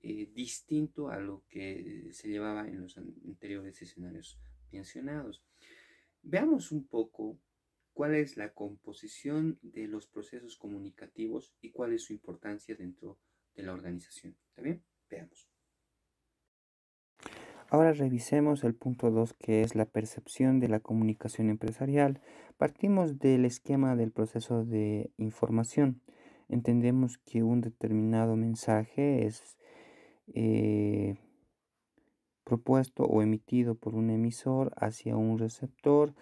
eh, 0.00 0.30
distinto 0.32 1.10
a 1.10 1.18
lo 1.18 1.44
que 1.48 2.08
se 2.12 2.28
llevaba 2.28 2.66
en 2.66 2.80
los 2.80 2.96
anteriores 2.96 3.80
escenarios 3.82 4.38
mencionados. 4.72 5.42
Veamos 6.22 6.72
un 6.72 6.86
poco 6.86 7.38
cuál 7.94 8.14
es 8.16 8.36
la 8.36 8.52
composición 8.52 9.58
de 9.62 9.86
los 9.86 10.06
procesos 10.06 10.56
comunicativos 10.56 11.54
y 11.62 11.70
cuál 11.70 11.92
es 11.92 12.02
su 12.02 12.12
importancia 12.12 12.74
dentro 12.74 13.18
de 13.54 13.62
la 13.62 13.72
organización. 13.72 14.36
¿Está 14.48 14.62
bien? 14.62 14.82
Veamos. 15.08 15.48
Ahora 17.70 17.92
revisemos 17.92 18.62
el 18.64 18.74
punto 18.74 19.10
2 19.10 19.34
que 19.34 19.62
es 19.62 19.74
la 19.74 19.86
percepción 19.86 20.60
de 20.60 20.68
la 20.68 20.80
comunicación 20.80 21.48
empresarial. 21.48 22.20
Partimos 22.56 23.18
del 23.18 23.44
esquema 23.44 23.96
del 23.96 24.12
proceso 24.12 24.64
de 24.64 25.10
información. 25.16 26.02
Entendemos 26.48 27.18
que 27.18 27.42
un 27.42 27.60
determinado 27.60 28.36
mensaje 28.36 29.26
es 29.26 29.56
eh, 30.34 31.16
propuesto 32.44 33.04
o 33.04 33.22
emitido 33.22 33.74
por 33.76 33.94
un 33.94 34.10
emisor 34.10 34.72
hacia 34.76 35.16
un 35.16 35.38
receptor 35.38 36.14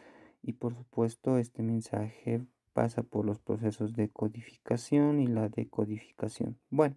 y 0.42 0.54
por 0.54 0.74
supuesto 0.74 1.38
este 1.38 1.62
mensaje 1.62 2.42
pasa 2.72 3.02
por 3.02 3.24
los 3.24 3.38
procesos 3.38 3.94
de 3.94 4.08
codificación 4.08 5.20
y 5.20 5.26
la 5.26 5.48
decodificación. 5.48 6.58
Bueno, 6.70 6.96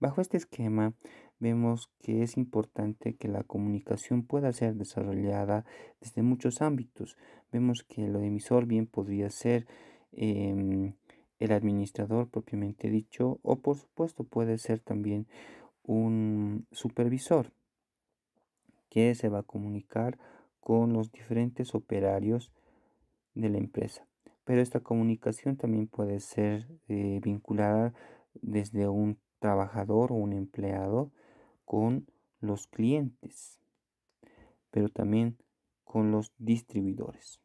bajo 0.00 0.20
este 0.20 0.36
esquema 0.36 0.94
vemos 1.38 1.90
que 2.00 2.22
es 2.22 2.36
importante 2.36 3.16
que 3.16 3.28
la 3.28 3.44
comunicación 3.44 4.22
pueda 4.22 4.52
ser 4.52 4.74
desarrollada 4.74 5.64
desde 6.00 6.22
muchos 6.22 6.62
ámbitos. 6.62 7.16
Vemos 7.52 7.84
que 7.84 8.04
el 8.04 8.16
emisor 8.16 8.66
bien 8.66 8.86
podría 8.86 9.30
ser 9.30 9.66
em, 10.12 10.94
el 11.38 11.52
administrador 11.52 12.28
propiamente 12.28 12.90
dicho 12.90 13.38
o 13.42 13.60
por 13.60 13.76
supuesto 13.76 14.24
puede 14.24 14.58
ser 14.58 14.80
también 14.80 15.26
un 15.82 16.66
supervisor 16.72 17.52
que 18.88 19.14
se 19.14 19.28
va 19.28 19.40
a 19.40 19.44
comunicar 19.44 20.18
con 20.60 20.92
los 20.92 21.12
diferentes 21.12 21.74
operarios 21.74 22.52
de 23.40 23.48
la 23.48 23.58
empresa. 23.58 24.06
Pero 24.44 24.62
esta 24.62 24.80
comunicación 24.80 25.56
también 25.56 25.86
puede 25.86 26.20
ser 26.20 26.66
eh, 26.88 27.20
vinculada 27.22 27.94
desde 28.34 28.88
un 28.88 29.18
trabajador 29.38 30.12
o 30.12 30.16
un 30.16 30.32
empleado 30.32 31.12
con 31.64 32.06
los 32.40 32.66
clientes, 32.66 33.58
pero 34.70 34.88
también 34.88 35.36
con 35.84 36.10
los 36.10 36.32
distribuidores. 36.38 37.40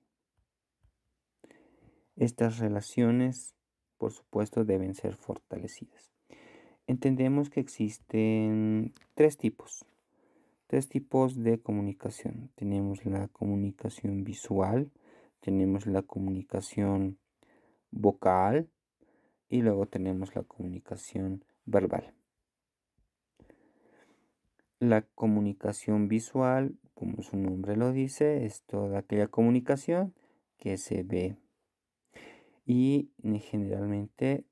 Estas 2.15 2.59
relaciones, 2.59 3.55
por 3.97 4.11
supuesto, 4.11 4.65
deben 4.65 4.93
ser 4.93 5.15
fortalecidas. 5.15 6.11
Entendemos 6.87 7.49
que 7.49 7.59
existen 7.59 8.93
tres 9.15 9.37
tipos 9.37 9.85
tres 10.73 10.89
tipos 10.89 11.43
de 11.43 11.59
comunicación. 11.59 12.49
Tenemos 12.55 13.05
la 13.05 13.27
comunicación 13.27 14.23
visual, 14.23 14.89
tenemos 15.43 15.85
la 15.87 16.03
comunicación 16.03 17.19
vocal 17.91 18.69
y 19.49 19.61
luego 19.61 19.85
tenemos 19.85 20.33
la 20.35 20.43
comunicación 20.43 21.43
verbal. 21.65 22.13
La 24.79 25.01
comunicación 25.01 26.07
visual, 26.07 26.77
como 26.93 27.21
su 27.23 27.35
nombre 27.35 27.75
lo 27.75 27.91
dice, 27.91 28.45
es 28.45 28.63
toda 28.63 28.99
aquella 28.99 29.27
comunicación 29.27 30.13
que 30.57 30.77
se 30.77 31.03
ve. 31.03 31.35
Y 32.65 33.11
generalmente 33.41 34.45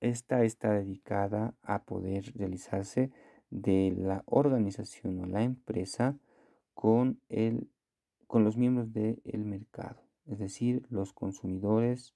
esta 0.00 0.44
está 0.44 0.72
dedicada 0.72 1.54
a 1.62 1.84
poder 1.84 2.32
realizarse 2.34 3.10
de 3.48 3.94
la 3.96 4.22
organización 4.26 5.18
o 5.20 5.26
la 5.26 5.42
empresa 5.42 6.18
con, 6.74 7.20
el, 7.30 7.70
con 8.26 8.44
los 8.44 8.58
miembros 8.58 8.92
del 8.92 9.44
mercado, 9.44 10.05
es 10.26 10.38
decir, 10.38 10.86
los 10.90 11.12
consumidores 11.12 12.14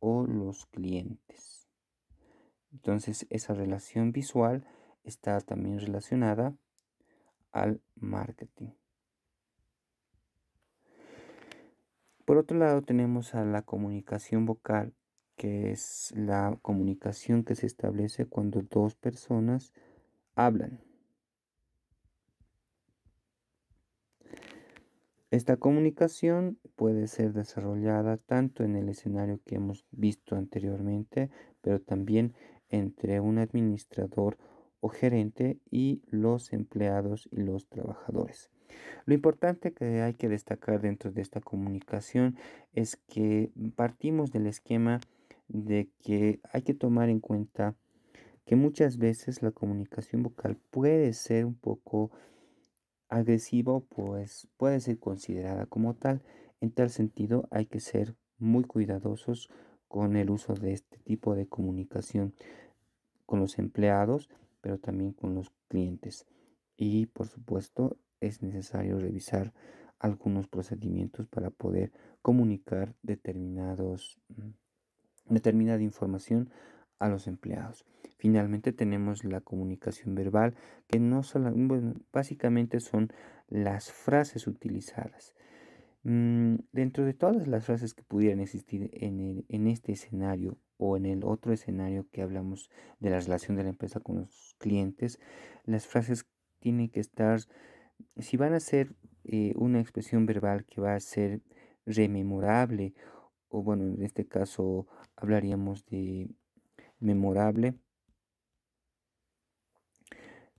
o 0.00 0.26
los 0.26 0.66
clientes. 0.66 1.68
Entonces, 2.72 3.26
esa 3.30 3.54
relación 3.54 4.12
visual 4.12 4.66
está 5.04 5.40
también 5.40 5.80
relacionada 5.80 6.56
al 7.52 7.80
marketing. 7.94 8.70
Por 12.24 12.36
otro 12.36 12.58
lado, 12.58 12.82
tenemos 12.82 13.34
a 13.34 13.44
la 13.44 13.62
comunicación 13.62 14.44
vocal, 14.44 14.92
que 15.36 15.70
es 15.70 16.12
la 16.14 16.58
comunicación 16.60 17.42
que 17.42 17.54
se 17.54 17.66
establece 17.66 18.26
cuando 18.26 18.60
dos 18.60 18.96
personas 18.96 19.72
hablan. 20.34 20.87
Esta 25.30 25.58
comunicación 25.58 26.58
puede 26.74 27.06
ser 27.06 27.34
desarrollada 27.34 28.16
tanto 28.16 28.64
en 28.64 28.76
el 28.76 28.88
escenario 28.88 29.40
que 29.44 29.56
hemos 29.56 29.84
visto 29.90 30.36
anteriormente, 30.36 31.30
pero 31.60 31.80
también 31.82 32.34
entre 32.70 33.20
un 33.20 33.38
administrador 33.38 34.38
o 34.80 34.88
gerente 34.88 35.58
y 35.70 36.00
los 36.06 36.54
empleados 36.54 37.28
y 37.30 37.42
los 37.42 37.68
trabajadores. 37.68 38.50
Lo 39.04 39.12
importante 39.12 39.72
que 39.72 40.00
hay 40.00 40.14
que 40.14 40.30
destacar 40.30 40.80
dentro 40.80 41.12
de 41.12 41.20
esta 41.20 41.40
comunicación 41.40 42.36
es 42.72 42.96
que 42.96 43.50
partimos 43.76 44.30
del 44.30 44.46
esquema 44.46 45.00
de 45.48 45.90
que 46.00 46.40
hay 46.52 46.62
que 46.62 46.74
tomar 46.74 47.10
en 47.10 47.20
cuenta 47.20 47.74
que 48.46 48.56
muchas 48.56 48.96
veces 48.96 49.42
la 49.42 49.50
comunicación 49.50 50.22
vocal 50.22 50.56
puede 50.70 51.12
ser 51.12 51.44
un 51.44 51.54
poco 51.54 52.10
agresivo, 53.08 53.80
pues 53.80 54.48
puede 54.56 54.80
ser 54.80 54.98
considerada 54.98 55.66
como 55.66 55.94
tal. 55.94 56.22
En 56.60 56.70
tal 56.70 56.90
sentido, 56.90 57.48
hay 57.50 57.66
que 57.66 57.80
ser 57.80 58.14
muy 58.38 58.64
cuidadosos 58.64 59.50
con 59.88 60.16
el 60.16 60.30
uso 60.30 60.54
de 60.54 60.72
este 60.72 60.98
tipo 60.98 61.34
de 61.34 61.46
comunicación 61.46 62.34
con 63.26 63.40
los 63.40 63.58
empleados, 63.58 64.28
pero 64.60 64.78
también 64.78 65.12
con 65.12 65.34
los 65.34 65.52
clientes. 65.68 66.26
Y 66.76 67.06
por 67.06 67.28
supuesto, 67.28 67.96
es 68.20 68.42
necesario 68.42 68.98
revisar 68.98 69.52
algunos 69.98 70.46
procedimientos 70.48 71.26
para 71.28 71.50
poder 71.50 71.92
comunicar 72.22 72.94
determinados, 73.02 74.20
mm, 74.28 75.34
determinada 75.34 75.82
información 75.82 76.50
a 76.98 77.08
los 77.08 77.26
empleados. 77.26 77.84
Finalmente 78.16 78.72
tenemos 78.72 79.24
la 79.24 79.40
comunicación 79.40 80.14
verbal, 80.14 80.54
que 80.88 80.98
no 80.98 81.22
solo, 81.22 81.52
básicamente 82.12 82.80
son 82.80 83.12
las 83.48 83.92
frases 83.92 84.46
utilizadas. 84.46 85.34
Mm, 86.02 86.56
dentro 86.72 87.04
de 87.04 87.14
todas 87.14 87.46
las 87.46 87.64
frases 87.64 87.94
que 87.94 88.02
pudieran 88.02 88.40
existir 88.40 88.90
en, 88.92 89.44
en 89.48 89.66
este 89.66 89.92
escenario 89.92 90.58
o 90.76 90.96
en 90.96 91.06
el 91.06 91.24
otro 91.24 91.52
escenario 91.52 92.06
que 92.10 92.22
hablamos 92.22 92.70
de 93.00 93.10
la 93.10 93.20
relación 93.20 93.56
de 93.56 93.64
la 93.64 93.70
empresa 93.70 94.00
con 94.00 94.16
los 94.16 94.54
clientes, 94.58 95.20
las 95.64 95.86
frases 95.86 96.26
tienen 96.60 96.88
que 96.88 97.00
estar, 97.00 97.40
si 98.16 98.36
van 98.36 98.54
a 98.54 98.60
ser 98.60 98.94
eh, 99.24 99.52
una 99.56 99.80
expresión 99.80 100.26
verbal 100.26 100.64
que 100.64 100.80
va 100.80 100.94
a 100.94 101.00
ser 101.00 101.42
rememorable, 101.84 102.94
o 103.48 103.62
bueno, 103.62 103.84
en 103.84 104.02
este 104.02 104.26
caso 104.26 104.86
hablaríamos 105.16 105.84
de 105.86 106.30
memorable, 107.00 107.74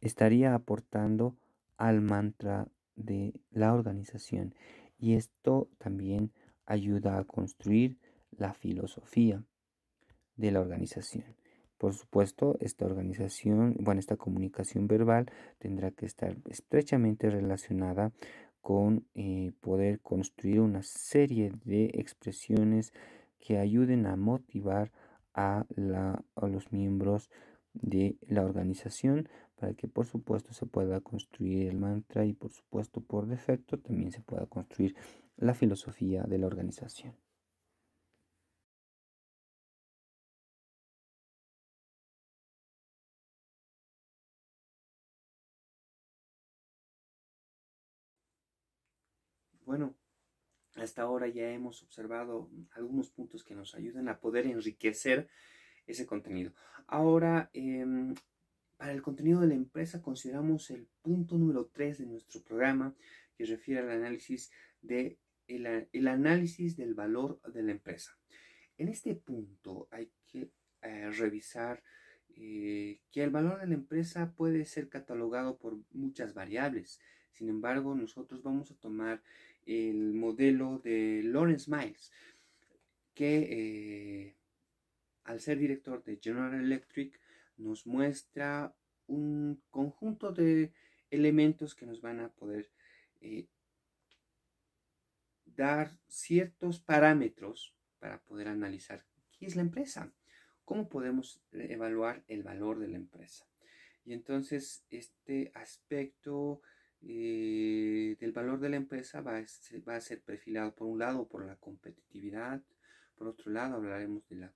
estaría 0.02 0.56
aportando 0.56 1.36
al 1.78 2.02
mantra 2.02 2.68
de 2.96 3.34
la 3.52 3.74
organización 3.74 4.54
y 4.98 5.16
esto 5.16 5.70
también 5.78 6.32
ayuda 6.66 7.18
a 7.18 7.24
construir 7.24 7.98
la 8.32 8.54
filosofía 8.54 9.44
de 10.36 10.52
la 10.52 10.62
organización. 10.62 11.26
Por 11.78 11.94
supuesto, 11.94 12.58
esta 12.60 12.86
organización, 12.86 13.78
bueno, 13.80 14.00
esta 14.00 14.18
comunicación 14.18 14.88
verbal 14.88 15.32
tendrá 15.60 15.92
que 15.92 16.06
estar 16.06 16.36
estrechamente 16.50 17.30
relacionada 17.30 18.12
con 18.62 19.06
eh, 19.16 19.54
poder 19.62 20.02
construir 20.02 20.60
una 20.60 20.84
serie 20.84 21.54
de 21.64 21.86
expresiones 21.94 22.94
que 23.40 23.58
ayuden 23.58 24.06
a 24.06 24.18
motivar 24.18 24.92
a, 25.34 25.66
la, 25.76 26.24
los 26.42 26.72
miembros 26.72 27.30
de 27.74 28.18
la 28.28 28.44
organización 28.44 29.30
para 29.56 29.74
que 29.74 29.88
por 29.88 30.06
supuesto 30.06 30.54
se 30.54 30.66
pueda 30.66 31.02
construir 31.02 31.68
el 31.68 31.78
mantra 31.78 32.26
y 32.26 32.34
por 32.34 32.52
supuesto 32.52 33.02
por 33.02 33.28
defecto 33.28 33.78
también 33.78 34.12
se 34.12 34.22
pueda 34.22 34.46
construir 34.48 34.96
la 35.38 35.54
filosofía 35.54 36.24
de 36.24 36.38
la 36.38 36.48
organización. 36.48 37.16
Hasta 50.82 51.02
ahora 51.04 51.28
ya 51.28 51.50
hemos 51.52 51.84
observado 51.84 52.50
algunos 52.72 53.10
puntos 53.10 53.44
que 53.44 53.56
nos 53.56 53.76
ayudan 53.76 54.10
a 54.10 54.20
poder 54.20 54.46
enriquecer 54.46 55.28
ese 55.88 56.06
contenido. 56.06 56.54
Ahora, 56.88 57.50
em, 57.54 58.16
para 58.78 58.94
el 58.94 59.02
contenido 59.02 59.42
de 59.42 59.48
la 59.48 59.56
empresa 59.56 60.02
consideramos 60.02 60.70
el 60.72 60.88
punto 61.02 61.38
número 61.38 61.66
3 61.66 61.98
de 61.98 62.06
nuestro 62.06 62.42
programa 62.42 62.96
que 63.36 63.46
refiere 63.46 63.82
al 63.82 63.90
análisis 63.90 64.52
de 64.82 65.20
el, 65.48 66.08
análisis 66.08 66.78
del 66.78 66.94
valor 66.94 67.42
de 67.52 67.64
la 67.64 67.72
empresa. 67.72 68.18
En 68.78 68.88
este 68.88 69.16
punto 69.16 69.88
hay 69.92 70.12
que 70.28 70.52
eh, 70.82 71.10
revisar 71.12 71.84
eh, 72.36 73.02
que 73.12 73.24
el 73.24 73.32
valor 73.32 73.60
de 73.60 73.68
la 73.68 73.74
empresa 73.74 74.34
puede 74.34 74.64
ser 74.66 74.90
catalogado 74.90 75.58
por 75.58 75.78
muchas 75.92 76.34
variables. 76.34 77.00
Sin 77.32 77.50
embargo, 77.50 77.96
nosotros 77.96 78.44
vamos 78.44 78.72
a 78.72 78.76
tomar 78.76 79.22
el 79.66 80.14
modelo 80.14 80.80
de 80.80 81.22
Lawrence 81.24 81.70
Miles, 81.70 82.12
que 83.14 83.38
eh, 83.52 84.38
al 85.24 85.40
ser 85.42 85.60
director 85.60 86.04
de 86.04 86.18
General 86.22 86.54
Electric 86.54 87.20
nos 87.58 87.86
muestra 87.86 88.74
un 89.08 89.62
conjunto 89.70 90.32
de 90.32 90.74
elementos 91.10 91.76
que 91.76 91.86
nos 91.86 92.02
van 92.02 92.20
a 92.20 92.30
poder 92.30 92.72
eh, 93.22 93.48
dar 95.46 96.00
ciertos 96.08 96.80
parámetros 96.80 97.76
para 98.00 98.22
poder 98.22 98.48
analizar 98.48 99.06
qué 99.32 99.46
es 99.46 99.56
la 99.56 99.62
empresa, 99.62 100.14
cómo 100.64 100.88
podemos 100.88 101.42
evaluar 101.52 102.24
el 102.28 102.44
valor 102.44 102.80
de 102.80 102.88
la 102.88 102.98
empresa. 102.98 103.46
Y 104.06 104.14
entonces 104.14 104.86
este 104.90 105.52
aspecto 105.54 106.62
eh, 107.02 108.18
del 108.20 108.32
valor 108.32 108.60
de 108.60 108.70
la 108.70 108.76
empresa 108.76 109.22
va 109.22 109.38
a, 109.38 110.02
ser 110.02 110.22
perfilado 110.22 110.76
por 110.76 110.88
un 110.88 111.00
lado 111.00 111.28
por 111.28 111.46
la 111.46 111.56
competitividad, 111.56 112.62
por 113.16 113.28
otro 113.28 113.52
lado 113.52 113.76
hablaremos 113.76 114.28
de 114.28 114.36
la 114.36 114.54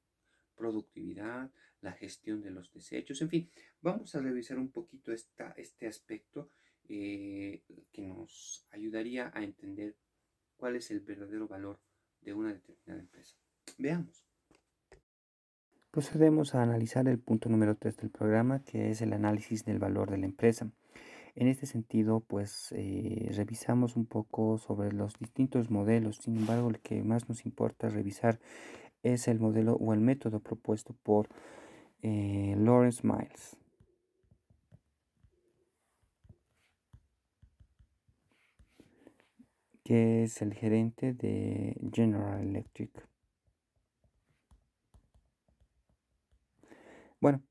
productividad, 0.55 1.51
la 1.81 1.93
gestión 1.93 2.41
de 2.41 2.51
los 2.51 2.71
desechos, 2.71 3.21
en 3.21 3.29
fin, 3.29 3.49
vamos 3.81 4.15
a 4.15 4.21
revisar 4.21 4.57
un 4.57 4.71
poquito 4.71 5.11
esta, 5.11 5.53
este 5.57 5.87
aspecto 5.87 6.49
eh, 6.87 7.63
que 7.91 8.07
nos 8.07 8.65
ayudaría 8.71 9.31
a 9.33 9.43
entender 9.43 9.95
cuál 10.57 10.75
es 10.75 10.91
el 10.91 10.99
verdadero 11.01 11.47
valor 11.47 11.79
de 12.21 12.33
una 12.33 12.53
determinada 12.53 13.01
empresa. 13.01 13.35
Veamos. 13.77 14.25
Procedemos 15.91 16.55
a 16.55 16.63
analizar 16.63 17.07
el 17.07 17.19
punto 17.19 17.49
número 17.49 17.75
3 17.75 17.97
del 17.97 18.09
programa, 18.09 18.63
que 18.63 18.89
es 18.89 19.01
el 19.01 19.13
análisis 19.13 19.63
del 19.63 19.79
valor 19.79 20.09
de 20.09 20.17
la 20.17 20.25
empresa. 20.25 20.71
En 21.35 21.47
este 21.47 21.65
sentido, 21.65 22.19
pues 22.19 22.71
eh, 22.77 23.29
revisamos 23.35 23.95
un 23.95 24.05
poco 24.05 24.57
sobre 24.59 24.91
los 24.91 25.17
distintos 25.19 25.71
modelos. 25.71 26.17
Sin 26.17 26.37
embargo, 26.37 26.69
el 26.69 26.79
que 26.79 27.01
más 27.03 27.27
nos 27.27 27.45
importa 27.45 27.89
revisar 27.89 28.39
es 29.01 29.27
el 29.27 29.39
modelo 29.39 29.75
o 29.75 29.93
el 29.93 29.99
método 29.99 30.39
propuesto 30.39 30.95
por 31.03 31.27
eh, 32.01 32.55
Lawrence 32.57 33.05
Miles. 33.05 33.57
que 39.83 40.23
es 40.23 40.41
el 40.41 40.53
gerente 40.53 41.13
de 41.13 41.75
General 41.93 42.41
Electric. 42.41 43.05
Bueno, 47.19 47.41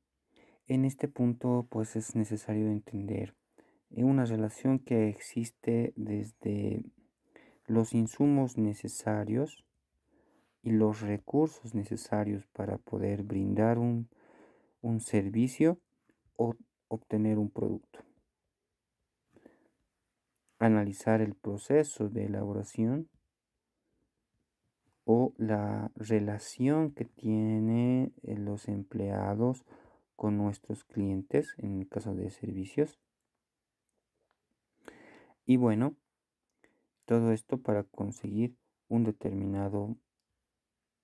en 0.67 0.85
este 0.85 1.09
punto 1.09 1.67
pues 1.71 1.95
es 1.97 2.15
necesario 2.17 2.69
entender 2.69 3.35
una 3.97 4.25
relación 4.25 4.79
que 4.79 5.09
existe 5.09 5.93
desde 5.97 6.83
los 7.67 7.95
insumos 7.95 8.59
necesarios 8.59 9.65
y 10.63 10.71
los 10.71 11.01
recursos 11.01 11.75
necesarios 11.75 12.47
para 12.49 12.79
poder 12.79 13.23
brindar 13.23 13.79
un, 13.79 14.09
servicio 15.01 15.79
o 16.37 16.55
obtener 16.89 17.39
un 17.39 17.51
producto. 17.51 18.01
Analizar 20.59 21.21
el 21.21 21.35
proceso 21.35 22.09
de 22.09 22.27
elaboración 22.27 23.09
o 25.05 25.35
la 25.37 25.91
relación 25.97 26.93
que 26.93 27.05
tienen 27.05 28.13
eh, 28.23 28.37
los 28.37 28.69
empleados 28.69 29.65
con 30.15 30.39
nuestros 30.39 30.85
clientes 30.85 31.55
en 31.59 31.81
el 31.81 31.89
caso 31.89 32.15
de 32.15 32.31
servicios. 32.31 33.01
Y 35.47 35.57
bueno, 35.57 35.97
todo 37.05 37.33
esto 37.33 37.59
para 37.59 37.85
conseguir 37.85 38.57
un 38.89 39.05
determinado 39.05 39.97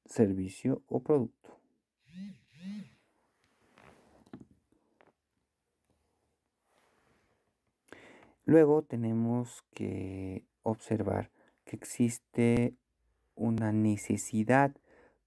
servicio 0.04 0.82
o 0.86 1.00
producto. 1.00 1.58
Luego 8.44 8.82
tenemos 8.82 9.62
que 9.74 10.46
observar 10.62 11.30
que 11.64 11.76
existe 11.76 12.74
una 13.34 13.72
necesidad 13.72 14.74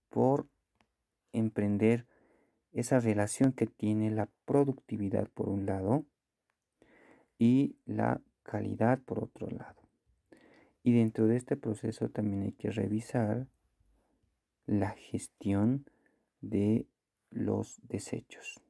por 0.09 0.47
emprender 1.31 2.07
esa 2.71 2.99
relación 2.99 3.53
que 3.53 3.67
tiene 3.67 4.09
la 4.09 4.27
productividad 4.45 5.29
por 5.29 5.49
un 5.49 5.67
lado 5.67 6.03
y 7.37 7.75
la 7.85 8.21
calidad 8.43 8.99
por 8.99 9.23
otro 9.23 9.47
lado. 9.49 9.81
Y 10.83 10.93
dentro 10.93 11.27
de 11.27 11.37
este 11.37 11.57
proceso 11.57 12.09
también 12.09 12.43
hay 12.43 12.53
que 12.53 12.71
revisar 12.71 13.47
la 14.65 14.91
gestión 14.91 15.85
de 16.41 16.87
los 17.29 17.79
desechos 17.87 18.61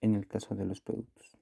en 0.00 0.14
el 0.14 0.26
caso 0.26 0.54
de 0.54 0.64
los 0.64 0.80
productos. 0.80 1.38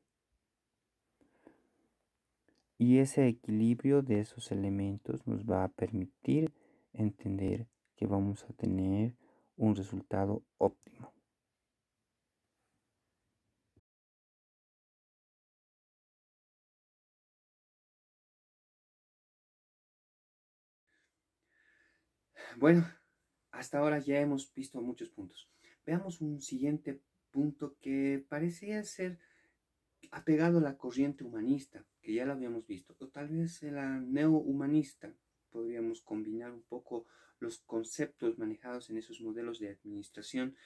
Y 2.79 2.99
ese 2.99 3.27
equilibrio 3.27 4.03
de 4.03 4.21
esos 4.21 4.53
elementos 4.53 5.27
nos 5.27 5.45
va 5.45 5.65
a 5.65 5.69
permitir 5.69 6.53
entender 6.93 7.67
que 7.97 8.07
vamos 8.07 8.45
a 8.45 8.53
tener 8.53 9.17
un 9.57 9.75
resultado 9.75 10.43
óptimo. 10.59 11.16
Bueno, 22.59 22.91
hasta 23.51 23.79
ahora 23.79 23.99
ya 23.99 24.19
hemos 24.19 24.53
visto 24.55 24.81
muchos 24.81 25.11
puntos. 25.11 25.47
Veamos 25.85 26.23
un 26.23 26.41
siguiente 26.41 27.03
punto 27.31 27.77
que 27.83 28.25
parecía 28.31 28.83
ser 28.83 29.19
apegado 30.11 30.59
a 30.59 30.63
la 30.63 30.79
corriente 30.79 31.23
humanista, 31.23 31.85
que 32.01 32.15
ya 32.15 32.25
lo 32.25 32.33
habíamos 32.33 32.67
visto, 32.67 32.97
o 32.99 33.09
tal 33.09 33.29
vez 33.29 33.63
la 33.63 34.01
neohumanista. 34.01 35.13
Podríamos 35.51 36.01
combinar 36.01 36.51
un 36.51 36.63
poco 36.63 37.05
los 37.41 37.59
conceptos 37.59 38.39
manejados 38.39 38.89
en 38.89 38.97
esos 38.97 39.21
modelos 39.21 39.61
de 39.61 39.69
administración. 39.69 40.57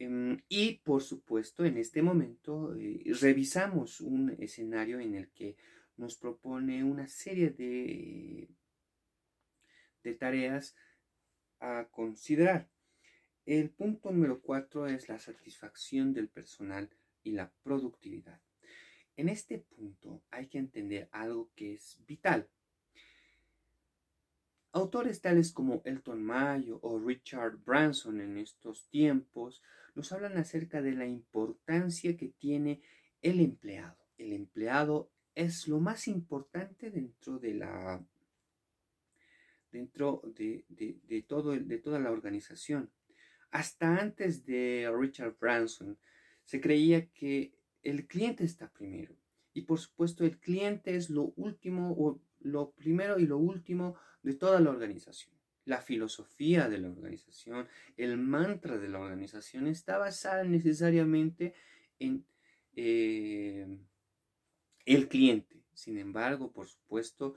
Em, 0.00 0.42
y 0.48 0.78
por 0.78 1.02
supuesto, 1.02 1.64
en 1.64 1.78
este 1.78 2.02
momento 2.02 2.74
eh, 2.74 3.00
revisamos 3.20 4.00
un 4.00 4.30
escenario 4.40 4.98
en 4.98 5.14
el 5.14 5.30
que 5.30 5.56
nos 5.96 6.16
propone 6.16 6.82
una 6.82 7.06
serie 7.06 7.50
de, 7.50 8.48
de 10.02 10.14
tareas 10.14 10.74
a 11.60 11.88
considerar. 11.90 12.68
El 13.46 13.70
punto 13.70 14.10
número 14.10 14.40
cuatro 14.40 14.86
es 14.86 15.08
la 15.08 15.18
satisfacción 15.18 16.12
del 16.12 16.28
personal 16.28 16.90
y 17.22 17.32
la 17.32 17.50
productividad. 17.62 18.40
En 19.16 19.28
este 19.28 19.58
punto 19.58 20.22
hay 20.30 20.46
que 20.46 20.58
entender 20.58 21.08
algo 21.12 21.50
que 21.56 21.74
es 21.74 21.98
vital. 22.06 22.48
Autores 24.72 25.20
tales 25.20 25.50
como 25.50 25.82
Elton 25.84 26.22
Mayo 26.22 26.78
o 26.82 27.00
Richard 27.00 27.56
Branson 27.56 28.20
en 28.20 28.38
estos 28.38 28.86
tiempos 28.90 29.62
nos 29.94 30.12
hablan 30.12 30.36
acerca 30.36 30.82
de 30.82 30.92
la 30.92 31.06
importancia 31.06 32.16
que 32.16 32.28
tiene 32.28 32.82
el 33.22 33.40
empleado. 33.40 33.96
El 34.18 34.32
empleado 34.32 35.10
es 35.34 35.66
lo 35.68 35.80
más 35.80 36.06
importante 36.06 36.90
dentro 36.90 37.38
de 37.38 37.54
la 37.54 38.04
dentro 39.70 40.22
de, 40.24 40.64
todo 41.26 41.52
de 41.52 41.78
toda 41.78 41.98
la 41.98 42.10
organización. 42.10 42.90
Hasta 43.50 43.96
antes 43.96 44.44
de 44.44 44.90
Richard 44.96 45.36
Branson 45.38 45.98
se 46.44 46.60
creía 46.60 47.06
que 47.10 47.54
el 47.82 48.06
cliente 48.06 48.44
está 48.44 48.70
primero. 48.70 49.16
Y 49.52 49.62
por 49.62 49.78
supuesto 49.78 50.24
el 50.24 50.38
cliente 50.38 50.94
es 50.94 51.10
lo 51.10 51.32
último 51.36 51.94
o 51.98 52.20
lo 52.40 52.70
primero 52.72 53.18
y 53.18 53.26
lo 53.26 53.38
último 53.38 53.96
de 54.22 54.34
toda 54.34 54.60
la 54.60 54.70
organización. 54.70 55.34
La 55.64 55.80
filosofía 55.82 56.68
de 56.68 56.78
la 56.78 56.88
organización, 56.88 57.68
el 57.96 58.16
mantra 58.16 58.78
de 58.78 58.88
la 58.88 59.00
organización 59.00 59.66
está 59.66 59.98
basada 59.98 60.44
necesariamente 60.44 61.54
en 61.98 62.24
eh, 62.74 63.66
el 64.86 65.08
cliente. 65.08 65.62
Sin 65.74 65.98
embargo, 65.98 66.52
por 66.52 66.68
supuesto, 66.68 67.34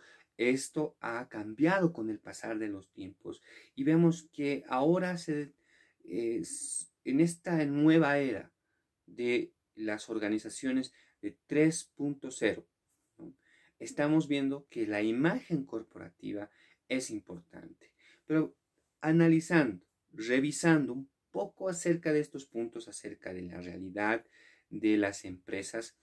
esto 0.49 0.95
ha 1.01 1.27
cambiado 1.29 1.93
con 1.93 2.09
el 2.09 2.19
pasar 2.19 2.57
de 2.57 2.67
los 2.67 2.89
tiempos 2.91 3.41
y 3.75 3.83
vemos 3.83 4.29
que 4.33 4.63
ahora 4.67 5.15
en 6.03 7.19
esta 7.19 7.65
nueva 7.65 8.17
era 8.17 8.51
de 9.05 9.51
las 9.75 10.09
organizaciones 10.09 10.93
de 11.21 11.37
3.0, 11.47 12.65
estamos 13.79 14.27
viendo 14.27 14.65
que 14.69 14.87
la 14.87 15.01
imagen 15.01 15.65
corporativa 15.65 16.49
es 16.89 17.09
importante. 17.11 17.91
Pero 18.25 18.55
analizando, 18.99 19.85
revisando 20.11 20.93
un 20.93 21.09
poco 21.29 21.69
acerca 21.69 22.13
de 22.13 22.19
estos 22.19 22.45
puntos, 22.45 22.87
acerca 22.87 23.33
de 23.33 23.43
la 23.43 23.61
realidad 23.61 24.25
de 24.69 24.97
las 24.97 25.25
empresas, 25.25 25.97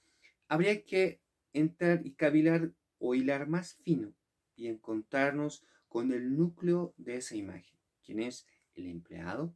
habría 0.46 0.85
que 0.85 1.20
entrar 1.53 2.07
y 2.07 2.12
cavilar 2.12 2.72
o 2.98 3.14
hilar 3.14 3.48
más 3.48 3.74
fino 3.83 4.17
y 4.59 4.66
encontrarnos 4.66 5.64
con 5.88 6.12
el 6.12 6.37
núcleo 6.37 6.92
de 6.99 7.16
esa 7.16 7.37
imagen, 7.37 7.79
quien 8.05 8.21
es 8.21 8.47
el 8.75 8.87
empleado. 8.87 9.55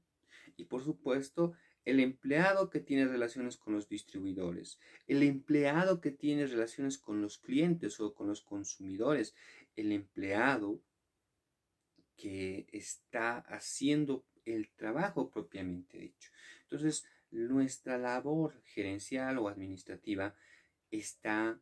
Y 0.57 0.65
por 0.65 0.83
supuesto 0.83 1.53
el 1.85 1.99
empleado 1.99 2.71
que 2.71 2.81
tiene 2.81 3.07
relaciones 3.07 3.57
con 3.57 3.75
los 3.75 3.89
distribuidores, 3.89 4.79
el 5.09 5.23
empleado 5.25 6.01
que 6.01 6.13
tiene 6.13 6.47
relaciones 6.47 6.97
con 6.97 7.21
los 7.21 7.39
clientes 7.39 7.99
o 8.01 8.15
con 8.15 8.29
los 8.29 8.41
consumidores, 8.41 9.35
el 9.75 9.91
empleado 9.91 10.81
que 12.17 12.69
está 12.71 13.39
haciendo 13.39 14.25
el 14.45 14.71
trabajo 14.71 15.31
propiamente 15.31 15.99
dicho. 15.99 16.31
Entonces, 16.63 17.05
nuestra 17.33 17.99
labor 17.99 18.63
gerencial 18.65 19.39
o 19.39 19.49
administrativa 19.49 20.35
está 20.91 21.61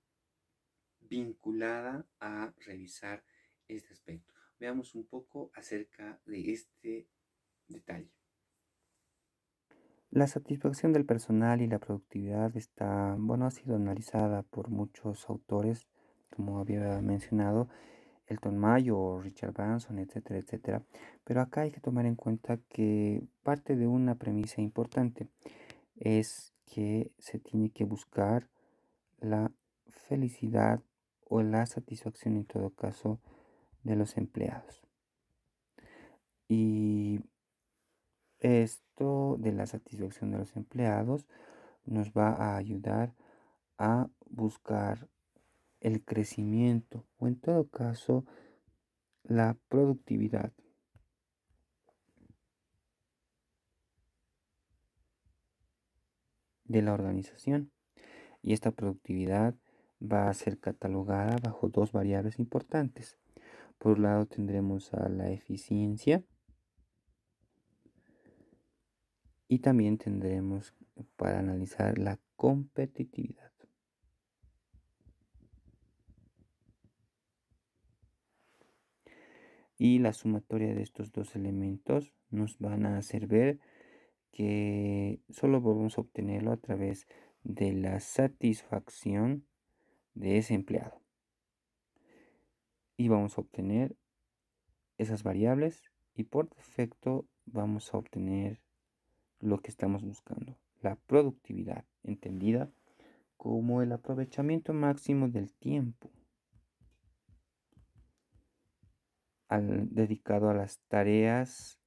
vinculada 1.00 2.06
a 2.20 2.52
revisar 2.66 3.24
este 3.76 3.92
aspecto. 3.92 4.32
Veamos 4.58 4.94
un 4.94 5.06
poco 5.06 5.50
acerca 5.54 6.20
de 6.26 6.52
este 6.52 7.08
detalle. 7.68 8.10
La 10.10 10.26
satisfacción 10.26 10.92
del 10.92 11.06
personal 11.06 11.62
y 11.62 11.68
la 11.68 11.78
productividad 11.78 12.56
está, 12.56 13.14
bueno, 13.16 13.46
ha 13.46 13.50
sido 13.52 13.76
analizada 13.76 14.42
por 14.42 14.68
muchos 14.68 15.28
autores, 15.30 15.86
como 16.30 16.58
había 16.58 17.00
mencionado, 17.00 17.68
Elton 18.26 18.58
Mayo, 18.58 19.20
Richard 19.20 19.52
Branson, 19.52 19.98
etcétera, 19.98 20.40
etcétera. 20.40 20.82
Pero 21.24 21.40
acá 21.40 21.62
hay 21.62 21.70
que 21.70 21.80
tomar 21.80 22.06
en 22.06 22.16
cuenta 22.16 22.58
que 22.68 23.22
parte 23.42 23.76
de 23.76 23.86
una 23.86 24.16
premisa 24.16 24.60
importante 24.60 25.28
es 25.96 26.54
que 26.64 27.12
se 27.18 27.38
tiene 27.38 27.70
que 27.70 27.84
buscar 27.84 28.48
la 29.20 29.52
felicidad 29.88 30.82
o 31.24 31.42
la 31.42 31.66
satisfacción 31.66 32.36
en 32.36 32.46
todo 32.46 32.70
caso 32.70 33.20
de 33.82 33.96
los 33.96 34.16
empleados. 34.16 34.82
Y 36.48 37.20
esto 38.40 39.36
de 39.38 39.52
la 39.52 39.66
satisfacción 39.66 40.32
de 40.32 40.38
los 40.38 40.56
empleados 40.56 41.26
nos 41.84 42.12
va 42.12 42.30
a 42.30 42.56
ayudar 42.56 43.14
a 43.78 44.08
buscar 44.26 45.08
el 45.80 46.04
crecimiento 46.04 47.06
o 47.18 47.28
en 47.28 47.38
todo 47.38 47.68
caso 47.68 48.24
la 49.24 49.56
productividad. 49.68 50.52
de 56.64 56.82
la 56.82 56.94
organización 56.94 57.72
y 58.42 58.52
esta 58.52 58.70
productividad 58.70 59.56
va 60.00 60.28
a 60.28 60.34
ser 60.34 60.60
catalogada 60.60 61.36
bajo 61.42 61.68
dos 61.68 61.90
variables 61.90 62.38
importantes 62.38 63.18
por 63.80 63.96
un 63.96 64.02
lado 64.02 64.26
tendremos 64.26 64.92
a 64.92 65.08
la 65.08 65.30
eficiencia 65.30 66.22
y 69.48 69.60
también 69.60 69.96
tendremos 69.96 70.74
para 71.16 71.38
analizar 71.38 71.98
la 71.98 72.20
competitividad. 72.36 73.50
Y 79.78 79.98
la 79.98 80.12
sumatoria 80.12 80.74
de 80.74 80.82
estos 80.82 81.10
dos 81.10 81.34
elementos 81.34 82.12
nos 82.28 82.58
van 82.58 82.84
a 82.84 82.98
hacer 82.98 83.26
ver 83.26 83.60
que 84.30 85.22
solo 85.30 85.62
podemos 85.62 85.96
obtenerlo 85.96 86.52
a 86.52 86.58
través 86.58 87.08
de 87.44 87.72
la 87.72 87.98
satisfacción 88.00 89.46
de 90.12 90.36
ese 90.36 90.52
empleado 90.52 91.00
y 93.00 93.08
vamos 93.08 93.38
a 93.38 93.40
obtener 93.40 93.96
esas 94.98 95.22
variables 95.22 95.90
y 96.14 96.24
por 96.24 96.50
defecto 96.50 97.26
vamos 97.46 97.94
a 97.94 97.96
obtener 97.96 98.60
lo 99.38 99.62
que 99.62 99.70
estamos 99.70 100.04
buscando, 100.04 100.58
la 100.82 100.96
productividad, 100.96 101.86
entendida 102.02 102.70
como 103.38 103.80
el 103.80 103.92
aprovechamiento 103.92 104.74
máximo 104.74 105.30
del 105.30 105.50
tiempo 105.54 106.10
dedicado 109.48 110.50
a 110.50 110.54
las 110.54 110.78
tareas 110.88 111.80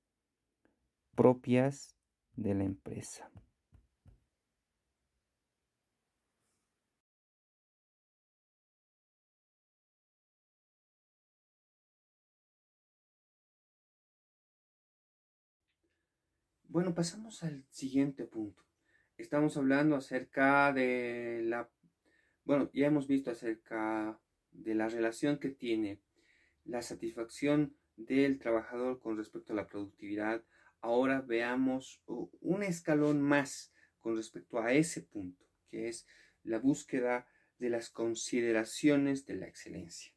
propias 1.14 1.96
de 2.36 2.56
la 2.56 2.64
empresa. 2.64 3.30
Bueno, 16.74 16.96
pasamos 16.96 17.44
al 17.44 17.64
siguiente 17.70 18.26
punto. 18.26 18.66
Estamos 19.16 19.58
hablando 19.58 19.96
acerca 19.96 20.74
de 20.74 21.44
la... 21.44 21.70
Bueno, 22.46 22.72
ya 22.74 22.88
hemos 22.88 23.06
visto 23.06 23.30
acerca 23.30 24.20
de 24.52 24.74
la 24.74 24.90
relación 24.90 25.38
que 25.38 25.50
tiene 25.50 26.00
la 26.66 26.82
satisfacción 26.82 27.78
del 27.96 28.40
trabajador 28.40 29.00
con 29.00 29.18
respecto 29.18 29.54
a 29.54 29.56
la 29.56 29.68
productividad, 29.68 30.44
ahora 30.82 31.22
veamos 31.22 32.02
un 32.08 32.64
escalón 32.64 33.22
más 33.22 33.72
con 34.00 34.16
respecto 34.16 34.60
a 34.60 34.74
ese 34.74 35.04
punto, 35.04 35.46
que 35.70 35.90
es 35.90 36.08
la 36.44 36.58
búsqueda 36.58 37.28
de 37.60 37.70
las 37.70 37.92
consideraciones 37.92 39.28
de 39.28 39.36
la 39.36 39.46
excelencia. 39.46 40.12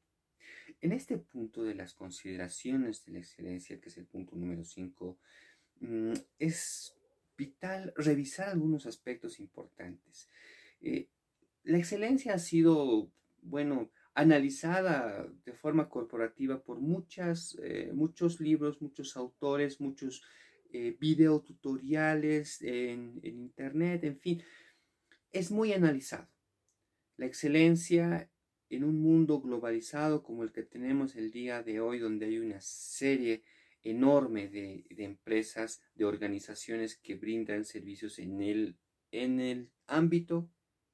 En 0.81 0.93
este 0.93 1.19
punto 1.19 1.65
de 1.65 1.75
las 1.75 1.93
consideraciones 1.93 3.05
de 3.05 3.13
la 3.13 3.19
excelencia, 3.19 3.79
que 3.79 3.91
es 3.91 3.99
el 3.99 4.07
punto 4.07 4.37
número 4.37 4.65
5, 4.65 5.19
mm, 5.19 5.46
es 6.39 6.95
vital 7.37 7.93
revisar 7.97 8.49
algunos 8.49 8.87
aspectos 8.87 9.39
importantes. 9.41 10.29
Eh, 10.81 11.09
la 11.65 11.79
excelencia 11.79 12.35
ha 12.35 12.39
sido, 12.39 13.11
bueno, 13.43 13.91
analizada 14.15 15.29
de 15.45 15.53
forma 15.53 15.89
corporativa 15.89 16.63
por 16.63 16.81
muchas, 16.81 17.59
eh, 17.63 17.91
muchos 17.93 18.41
libros, 18.41 18.81
muchos 18.81 19.17
autores, 19.17 19.81
muchos 19.81 20.23
eh, 20.73 20.97
videotutoriales 20.99 22.63
en, 22.63 23.21
internet, 23.23 24.05
en 24.05 24.19
fin, 24.19 24.43
es 25.33 25.51
muy 25.51 25.73
analizado. 25.73 26.29
La 27.19 27.27
excelencia 27.27 28.31
en 28.69 28.85
un 28.85 29.01
mundo 29.01 29.41
globalizado 29.41 30.23
como 30.23 30.43
el 30.43 30.53
que 30.53 30.63
tenemos 30.63 31.15
el 31.17 31.31
día 31.31 31.63
de 31.63 31.81
hoy, 31.81 31.99
donde 31.99 32.27
hay 32.27 32.39
una 32.39 32.61
serie 32.61 33.43
enorme 33.91 34.49
de, 34.49 34.85
empresas, 34.99 35.83
de 35.95 36.05
organizaciones 36.05 36.97
que 36.97 37.15
brindan 37.15 37.65
servicios 37.65 38.19
en 38.19 38.41
el, 38.43 38.77
en 39.11 39.41
el 39.41 39.71
ámbito 39.87 40.51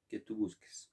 que 0.07 0.19
tú 0.19 0.35
busques. 0.35 0.91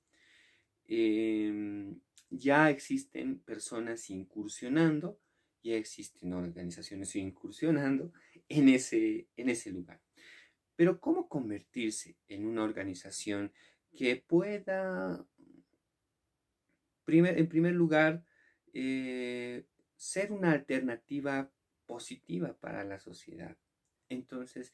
Em, 0.87 2.01
ya 2.31 2.71
existen 2.71 3.41
personas 3.41 4.11
incursionando, 4.11 5.21
ya 5.63 5.77
existen 5.77 6.33
organizaciones 6.33 7.15
incursionando 7.17 8.13
en 8.49 8.69
ese, 8.69 9.29
en 9.37 9.51
ese 9.51 9.71
lugar. 9.71 10.01
Pero 10.77 11.01
¿cómo 11.01 11.29
convertirse 11.29 12.17
en 12.29 12.47
una 12.47 12.65
organización 12.65 13.53
que 13.95 14.17
pueda 14.17 15.27
en 17.19 17.49
primer 17.49 17.75
lugar, 17.75 18.25
eh, 18.73 19.65
ser 19.97 20.33
una 20.33 20.53
alternativa 20.53 21.51
positiva 21.91 22.53
para 22.53 22.85
la 22.85 23.01
sociedad. 23.01 23.57
Entonces, 24.09 24.73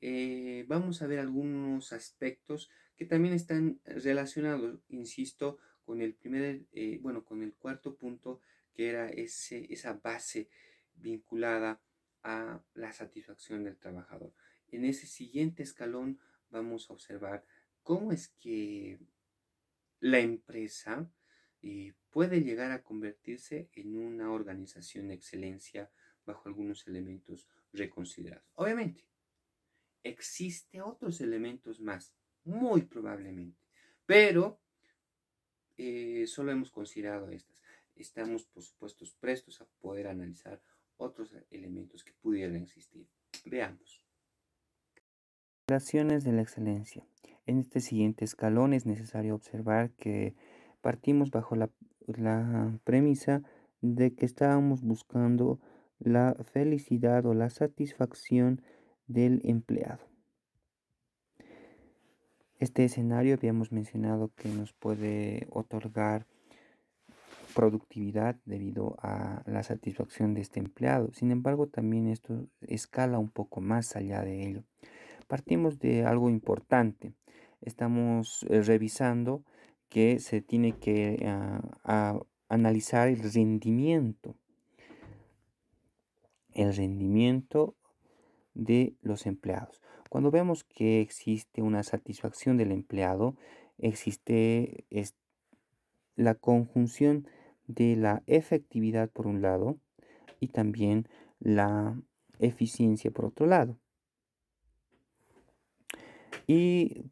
eh, 0.00 0.64
vamos 0.66 1.00
a 1.00 1.06
ver 1.06 1.20
algunos 1.20 1.92
aspectos 1.92 2.68
que 2.96 3.06
también 3.06 3.32
están 3.32 3.80
relacionados, 3.84 4.80
insisto, 4.88 5.58
con 5.84 6.02
el 6.02 6.14
primer, 6.14 6.66
eh, 6.72 6.98
bueno, 7.00 7.24
con 7.24 7.44
el 7.44 7.54
cuarto 7.54 7.96
punto, 7.96 8.40
que 8.74 8.88
era 8.88 9.08
ese, 9.08 9.72
esa 9.72 9.92
base 9.92 10.48
vinculada 10.96 11.80
a 12.24 12.60
la 12.74 12.92
satisfacción 12.92 13.62
del 13.62 13.78
trabajador. 13.78 14.34
En 14.72 14.84
ese 14.84 15.06
siguiente 15.06 15.62
escalón 15.62 16.18
vamos 16.50 16.90
a 16.90 16.94
observar 16.94 17.44
cómo 17.84 18.10
es 18.10 18.30
que 18.40 18.98
la 20.00 20.18
empresa 20.18 21.08
y 21.60 21.92
puede 22.10 22.40
llegar 22.42 22.72
a 22.72 22.82
convertirse 22.82 23.70
en 23.74 23.96
una 23.96 24.32
organización 24.32 25.06
de 25.06 25.14
excelencia 25.14 25.88
bajo 26.28 26.48
algunos 26.48 26.86
elementos 26.86 27.48
reconsiderados. 27.72 28.44
Obviamente, 28.54 29.04
existe 30.02 30.80
otros 30.82 31.20
elementos 31.20 31.80
más, 31.80 32.14
muy 32.44 32.82
probablemente, 32.82 33.58
pero 34.06 34.60
eh, 35.78 36.26
solo 36.26 36.52
hemos 36.52 36.70
considerado 36.70 37.30
estas. 37.30 37.62
Estamos, 37.96 38.44
por 38.44 38.62
supuesto, 38.62 39.04
prestos 39.18 39.60
a 39.60 39.66
poder 39.80 40.06
analizar 40.06 40.60
otros 40.98 41.34
elementos 41.50 42.04
que 42.04 42.12
pudieran 42.12 42.56
existir. 42.56 43.06
Veamos. 43.44 44.04
Relaciones 45.68 46.24
de 46.24 46.32
la 46.32 46.42
excelencia. 46.42 47.06
En 47.46 47.58
este 47.58 47.80
siguiente 47.80 48.24
escalón 48.24 48.72
es 48.74 48.86
necesario 48.86 49.34
observar 49.34 49.90
que 49.92 50.34
partimos 50.80 51.30
bajo 51.30 51.56
la, 51.56 51.70
premisa 52.84 53.42
de 53.80 54.14
que 54.14 54.24
estábamos 54.26 54.82
buscando 54.82 55.60
la 55.98 56.34
felicidad 56.52 57.26
o 57.26 57.34
la 57.34 57.50
satisfacción 57.50 58.62
del 59.06 59.40
empleado. 59.44 60.08
Este 62.58 62.84
escenario 62.84 63.34
habíamos 63.34 63.70
mencionado 63.70 64.32
que 64.34 64.48
nos 64.48 64.72
puede 64.72 65.46
otorgar 65.50 66.26
productividad 67.54 68.36
debido 68.44 68.96
a 69.00 69.42
la 69.46 69.62
satisfacción 69.62 70.34
de 70.34 70.40
este 70.42 70.60
empleado. 70.60 71.12
Sin 71.12 71.30
embargo, 71.30 71.68
también 71.68 72.08
esto 72.08 72.46
escala 72.60 73.18
un 73.18 73.30
poco 73.30 73.60
más 73.60 73.96
allá 73.96 74.22
de 74.22 74.46
ello. 74.46 74.64
Partimos 75.28 75.78
de 75.78 76.04
algo 76.04 76.30
importante. 76.30 77.12
Estamos 77.60 78.44
eh, 78.48 78.62
revisando 78.62 79.44
que 79.88 80.18
se 80.20 80.40
tiene 80.40 80.72
que 80.72 81.24
ah, 81.84 82.20
analizar 82.48 83.08
el 83.08 83.32
rendimiento. 83.32 84.36
El 86.54 86.74
rendimiento 86.74 87.76
de 88.54 88.94
los 89.02 89.26
empleados. 89.26 89.80
Cuando 90.08 90.30
vemos 90.30 90.64
que 90.64 91.00
existe 91.00 91.62
una 91.62 91.82
satisfacción 91.82 92.56
del 92.56 92.72
empleado, 92.72 93.36
existe 93.78 94.86
la 96.16 96.34
conjunción 96.34 97.28
de 97.66 97.96
la 97.96 98.22
efectividad 98.26 99.10
por 99.10 99.26
un 99.26 99.42
lado 99.42 99.78
y 100.40 100.48
también 100.48 101.06
la 101.38 102.00
eficiencia 102.38 103.10
por 103.10 103.26
otro 103.26 103.46
lado. 103.46 103.78
Y 106.46 107.04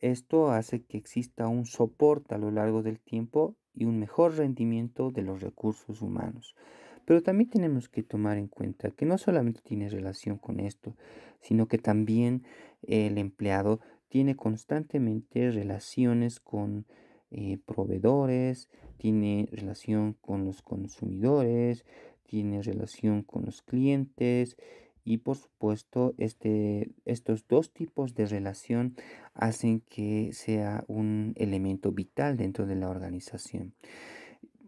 esto 0.00 0.50
hace 0.50 0.82
que 0.82 0.98
exista 0.98 1.48
un 1.48 1.64
soporte 1.64 2.34
a 2.34 2.38
lo 2.38 2.50
largo 2.50 2.82
del 2.82 3.00
tiempo 3.00 3.56
y 3.72 3.86
un 3.86 3.98
mejor 3.98 4.36
rendimiento 4.36 5.10
de 5.10 5.22
los 5.22 5.40
recursos 5.40 6.02
humanos. 6.02 6.54
Pero 7.04 7.22
también 7.22 7.50
tenemos 7.50 7.88
que 7.88 8.02
tomar 8.02 8.38
en 8.38 8.48
cuenta 8.48 8.90
que 8.90 9.06
no 9.06 9.18
solamente 9.18 9.60
tiene 9.62 9.88
relación 9.88 10.38
con 10.38 10.60
esto, 10.60 10.96
sino 11.40 11.66
que 11.66 11.78
también 11.78 12.44
el 12.82 13.18
empleado 13.18 13.80
tiene 14.08 14.36
constantemente 14.36 15.50
relaciones 15.50 16.38
con 16.38 16.86
eh, 17.30 17.58
proveedores, 17.64 18.68
tiene 18.98 19.48
relación 19.50 20.14
con 20.20 20.44
los 20.44 20.62
consumidores, 20.62 21.84
tiene 22.24 22.62
relación 22.62 23.22
con 23.22 23.44
los 23.44 23.62
clientes 23.62 24.56
y 25.04 25.18
por 25.18 25.36
supuesto, 25.36 26.14
este, 26.18 26.92
estos 27.04 27.46
dos 27.48 27.72
tipos 27.72 28.14
de 28.14 28.26
relación 28.26 28.94
hacen 29.34 29.80
que 29.80 30.30
sea 30.32 30.84
un 30.86 31.32
elemento 31.36 31.90
vital 31.90 32.36
dentro 32.36 32.66
de 32.66 32.76
la 32.76 32.88
organización. 32.88 33.74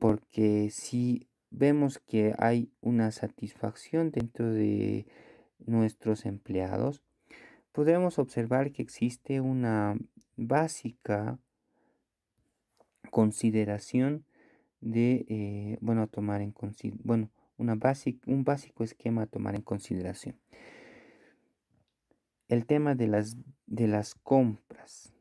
Porque 0.00 0.70
si 0.70 1.28
vemos 1.56 1.98
que 1.98 2.34
hay 2.38 2.70
una 2.80 3.10
satisfacción 3.12 4.10
dentro 4.10 4.52
de 4.52 5.06
nuestros 5.66 6.26
empleados, 6.26 7.02
podremos 7.72 8.18
observar 8.18 8.72
que 8.72 8.82
existe 8.82 9.40
una 9.40 9.96
básica 10.36 11.38
consideración 13.10 14.24
de, 14.80 15.24
eh, 15.28 15.78
bueno, 15.80 16.08
tomar 16.08 16.40
en 16.40 16.54
bueno, 17.04 17.30
una 17.56 17.78
un 18.26 18.44
básico 18.44 18.84
esquema 18.84 19.22
a 19.22 19.26
tomar 19.26 19.54
en 19.54 19.62
consideración. 19.62 20.36
El 22.48 22.66
tema 22.66 22.94
de 22.94 23.06
las, 23.06 23.36
de 23.66 23.88
las 23.88 24.14
compras. 24.14 25.13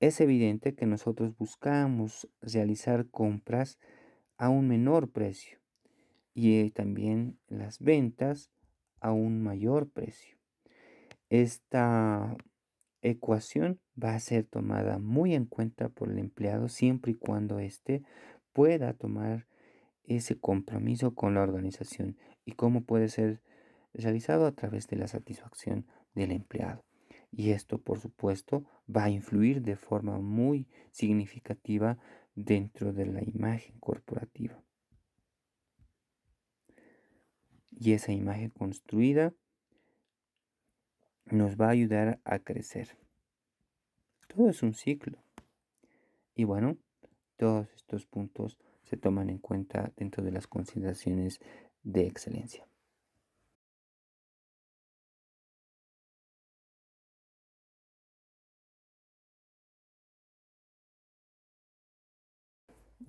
Es 0.00 0.20
evidente 0.20 0.74
que 0.74 0.86
nosotros 0.86 1.36
buscamos 1.36 2.28
realizar 2.40 3.08
compras 3.10 3.80
a 4.36 4.48
un 4.48 4.68
menor 4.68 5.10
precio 5.10 5.58
y 6.34 6.60
eh, 6.60 6.70
también 6.70 7.36
las 7.48 7.80
ventas 7.80 8.52
a 9.00 9.10
un 9.10 9.42
mayor 9.42 9.90
precio. 9.90 10.38
Esta 11.30 12.36
ecuación 13.02 13.80
va 14.00 14.14
a 14.14 14.20
ser 14.20 14.44
tomada 14.44 14.98
muy 14.98 15.34
en 15.34 15.46
cuenta 15.46 15.88
por 15.88 16.10
el 16.10 16.18
empleado 16.18 16.68
siempre 16.68 17.12
y 17.12 17.14
cuando 17.16 17.58
éste 17.58 18.04
pueda 18.52 18.92
tomar 18.92 19.48
ese 20.04 20.38
compromiso 20.38 21.16
con 21.16 21.34
la 21.34 21.42
organización 21.42 22.16
y 22.44 22.52
cómo 22.52 22.84
puede 22.84 23.08
ser 23.08 23.42
realizado 23.92 24.46
a 24.46 24.52
través 24.52 24.86
de 24.86 24.96
la 24.96 25.08
satisfacción 25.08 25.86
del 26.14 26.30
empleado. 26.30 26.87
Y 27.30 27.50
esto, 27.50 27.78
por 27.78 28.00
supuesto, 28.00 28.64
va 28.88 29.04
a 29.04 29.10
influir 29.10 29.62
de 29.62 29.76
forma 29.76 30.18
muy 30.18 30.66
significativa 30.90 31.98
dentro 32.34 32.92
de 32.92 33.06
la 33.06 33.22
imagen 33.22 33.78
corporativa. 33.80 34.62
Y 37.70 37.92
esa 37.92 38.12
imagen 38.12 38.50
construida 38.50 39.34
nos 41.26 41.56
va 41.56 41.66
a 41.66 41.70
ayudar 41.70 42.20
a 42.24 42.38
crecer. 42.38 42.96
Todo 44.28 44.48
es 44.48 44.62
un 44.62 44.74
ciclo. 44.74 45.22
Y 46.34 46.44
bueno, 46.44 46.78
todos 47.36 47.68
estos 47.74 48.06
puntos 48.06 48.58
se 48.84 48.96
toman 48.96 49.28
en 49.28 49.38
cuenta 49.38 49.92
dentro 49.96 50.22
de 50.22 50.32
las 50.32 50.46
consideraciones 50.46 51.40
de 51.82 52.06
excelencia. 52.06 52.67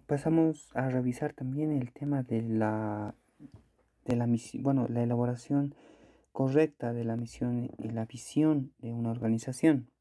Pasamos 0.10 0.72
a 0.74 0.90
revisar 0.90 1.34
también 1.34 1.72
el 1.72 1.92
tema 1.92 2.24
de 2.24 2.42
la, 2.42 3.14
de 4.06 4.16
la 4.16 4.28
bueno, 4.56 4.88
la 4.90 5.04
elaboración 5.04 5.76
correcta 6.32 6.94
de 6.94 7.04
la 7.04 7.16
misión 7.16 7.70
y 7.78 7.90
la 7.90 8.06
visión 8.06 8.74
de 8.80 8.92
una 8.92 9.12
organización. 9.12 9.92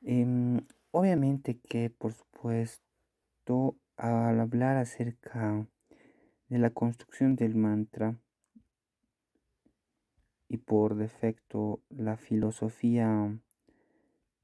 Em, 0.00 0.62
obviamente 0.92 1.58
que, 1.58 1.90
por 1.90 2.14
supuesto, 2.14 3.76
al 3.98 4.40
hablar 4.40 4.78
acerca 4.78 5.66
de 6.48 6.58
la 6.58 6.70
construcción 6.70 7.36
del 7.36 7.54
mantra 7.54 8.18
y 10.48 10.56
por 10.56 10.94
defecto 10.94 11.82
la 11.90 12.16
filosofía 12.16 13.38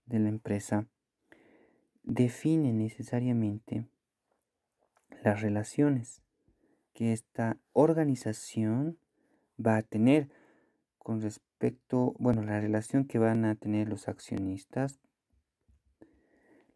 de 0.04 0.18
la 0.18 0.28
empresa, 0.28 0.86
define 2.02 2.74
necesariamente 2.74 3.86
las 5.22 5.40
relaciones 5.40 6.22
que 6.94 7.12
esta 7.12 7.58
organización 7.72 8.98
va 9.64 9.76
a 9.76 9.82
tener 9.82 10.30
con 10.98 11.20
respecto, 11.20 12.14
bueno, 12.18 12.42
la 12.42 12.60
relación 12.60 13.06
que 13.06 13.18
van 13.18 13.44
a 13.44 13.54
tener 13.54 13.88
los 13.88 14.08
accionistas, 14.08 15.00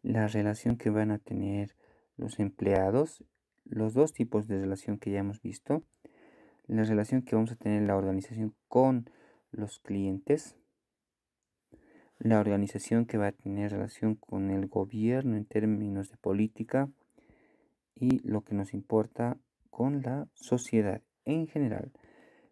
la 0.01 0.27
relación 0.27 0.77
que 0.77 0.89
van 0.89 1.11
a 1.11 1.19
tener 1.19 1.75
los 2.17 2.39
empleados, 2.39 3.23
los 3.65 3.93
dos 3.93 4.13
tipos 4.13 4.47
de 4.47 4.59
relación 4.59 4.97
que 4.97 5.11
ya 5.11 5.19
hemos 5.19 5.41
visto, 5.41 5.83
la 6.67 6.83
relación 6.83 7.21
que 7.21 7.35
vamos 7.35 7.51
a 7.51 7.55
tener 7.55 7.83
la 7.83 7.95
organización 7.95 8.55
con 8.67 9.09
los 9.51 9.79
clientes, 9.79 10.55
la 12.19 12.39
organización 12.39 13.05
que 13.05 13.17
va 13.17 13.27
a 13.27 13.31
tener 13.31 13.71
relación 13.71 14.15
con 14.15 14.49
el 14.49 14.67
gobierno 14.67 15.37
en 15.37 15.45
términos 15.45 16.09
de 16.09 16.17
política 16.17 16.89
y 17.99 18.19
lo 18.19 18.43
que 18.43 18.55
nos 18.55 18.73
importa 18.73 19.39
con 19.69 20.01
la 20.01 20.27
sociedad 20.33 21.01
en 21.25 21.47
general. 21.47 21.91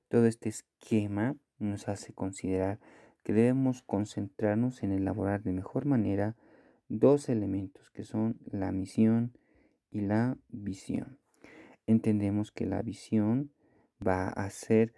Todo 0.10 0.26
este 0.26 0.50
esquema 0.50 1.36
nos 1.60 1.88
hace 1.88 2.14
considerar 2.14 2.80
que 3.24 3.34
debemos 3.34 3.82
concentrarnos 3.82 4.84
en 4.84 4.92
elaborar 4.92 5.44
de 5.44 5.54
mejor 5.54 5.86
manera 5.86 6.36
dos 6.90 7.30
elementos 7.30 7.90
que 7.92 8.04
son 8.04 8.40
la 8.46 8.72
misión 8.72 9.38
y 9.90 10.02
la 10.02 10.38
visión. 10.50 11.20
Entendemos 11.88 12.52
que 12.52 12.66
la 12.66 12.82
visión 12.82 13.52
va 14.06 14.28
a 14.28 14.50
ser 14.50 14.94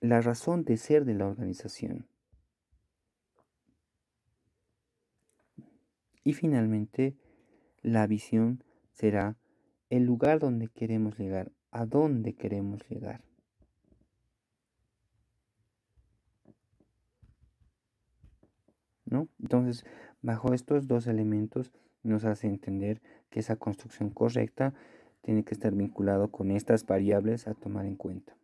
la 0.00 0.20
razón 0.20 0.64
de 0.64 0.76
ser 0.76 1.04
de 1.04 1.14
la 1.14 1.26
organización. 1.26 2.06
Y 6.22 6.34
finalmente, 6.34 7.16
la 7.82 8.06
visión 8.06 8.62
será 8.98 9.36
el 9.90 10.04
lugar 10.04 10.40
donde 10.40 10.66
queremos 10.66 11.16
llegar, 11.18 11.52
a 11.70 11.86
dónde 11.86 12.34
queremos 12.34 12.82
llegar. 12.88 13.22
¿No? 19.04 19.28
Entonces, 19.40 19.84
bajo 20.20 20.52
estos 20.52 20.88
dos 20.88 21.06
elementos 21.06 21.72
nos 22.02 22.24
hace 22.24 22.48
entender 22.48 23.00
que 23.30 23.40
esa 23.40 23.56
construcción 23.56 24.10
correcta 24.10 24.74
tiene 25.22 25.44
que 25.44 25.54
estar 25.54 25.72
vinculado 25.74 26.30
con 26.32 26.50
estas 26.50 26.84
variables 26.84 27.46
a 27.46 27.54
tomar 27.54 27.86
en 27.86 27.94
cuenta. 27.94 28.36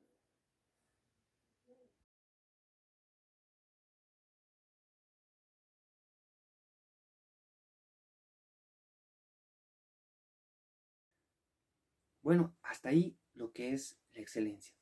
Bueno, 12.25 12.57
hasta 12.63 12.89
ahí 12.89 13.19
lo 13.35 13.53
que 13.53 13.75
es 13.75 13.99
la 14.15 14.23
excelencia. 14.23 14.75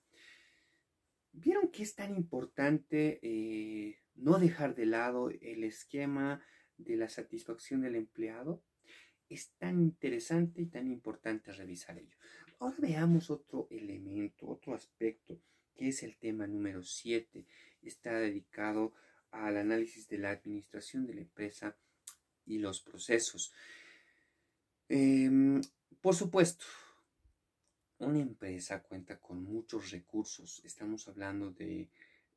¿Vieron 1.33 1.73
que 1.73 1.83
es 1.83 1.97
tan 1.97 2.15
importante 2.15 3.19
eh, 3.21 3.99
no 4.15 4.39
dejar 4.39 4.77
de 4.77 4.87
lado 4.87 5.29
el 5.29 5.65
esquema 5.65 6.41
de 6.77 6.97
la 6.97 7.09
satisfacción 7.09 7.81
del 7.81 7.97
empleado? 7.97 8.63
Es 9.29 9.51
tan 9.59 9.81
interesante 9.81 10.63
y 10.63 10.67
tan 10.67 10.87
importante 10.87 11.53
revisar 11.53 11.99
ello. 11.99 12.17
Ahora 12.61 12.77
veamos 12.79 13.29
otro 13.29 13.67
elemento, 13.73 14.47
otro 14.47 14.75
aspecto, 14.77 15.41
que 15.75 15.89
es 15.89 16.05
el 16.05 16.17
tema 16.19 16.47
número 16.47 16.85
7. 16.85 17.45
Está 17.83 18.21
dedicado 18.21 18.93
al 19.33 19.57
análisis 19.57 20.07
de 20.07 20.19
la 20.19 20.31
administración 20.31 21.09
de 21.09 21.15
la 21.15 21.23
empresa 21.23 21.77
y 22.47 22.59
los 22.59 22.81
procesos. 22.83 23.53
Em, 24.89 25.61
por 26.01 26.15
supuesto, 26.15 26.65
una 28.07 28.21
empresa 28.21 28.83
cuenta 28.83 29.19
con 29.19 29.43
muchos 29.43 29.91
recursos. 29.91 30.61
Estamos 30.65 31.09
hablando 31.09 31.51
de 31.51 31.89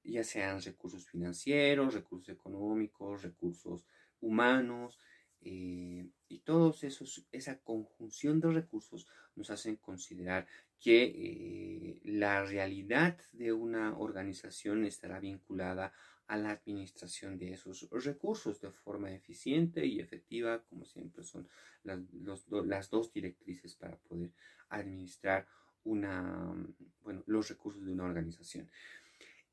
ya 0.03 0.23
sean 0.23 0.61
recursos 0.61 1.05
financieros, 1.07 1.93
recursos 1.93 2.29
económicos, 2.29 3.23
recursos 3.23 3.85
humanos, 4.21 4.99
eh, 5.41 6.07
y 6.27 6.39
todos 6.39 6.83
esos, 6.83 7.25
esa 7.31 7.59
conjunción 7.59 8.39
de 8.39 8.51
recursos 8.51 9.07
nos 9.35 9.49
hacen 9.51 9.75
considerar 9.75 10.47
que 10.79 11.03
eh, 11.03 12.01
la 12.03 12.43
realidad 12.43 13.17
de 13.31 13.53
una 13.53 13.97
organización 13.97 14.85
estará 14.85 15.19
vinculada 15.19 15.85
a 15.87 15.93
la 16.29 16.51
administración 16.51 17.37
de 17.37 17.53
esos 17.53 17.87
recursos 18.03 18.59
de 18.59 18.71
forma 18.71 19.11
eficiente 19.11 19.85
y 19.85 19.99
efectiva, 19.99 20.63
como 20.63 20.85
siempre 20.85 21.23
son 21.23 21.47
las, 21.83 21.99
las 22.65 22.89
dos 22.89 23.13
directrices 23.13 23.75
para 23.75 23.97
poder 23.97 24.31
administrar 24.69 25.47
una, 25.83 26.53
bueno, 27.01 27.23
los 27.27 27.47
recursos 27.49 27.85
de 27.85 27.91
una 27.91 28.05
organización. 28.05 28.69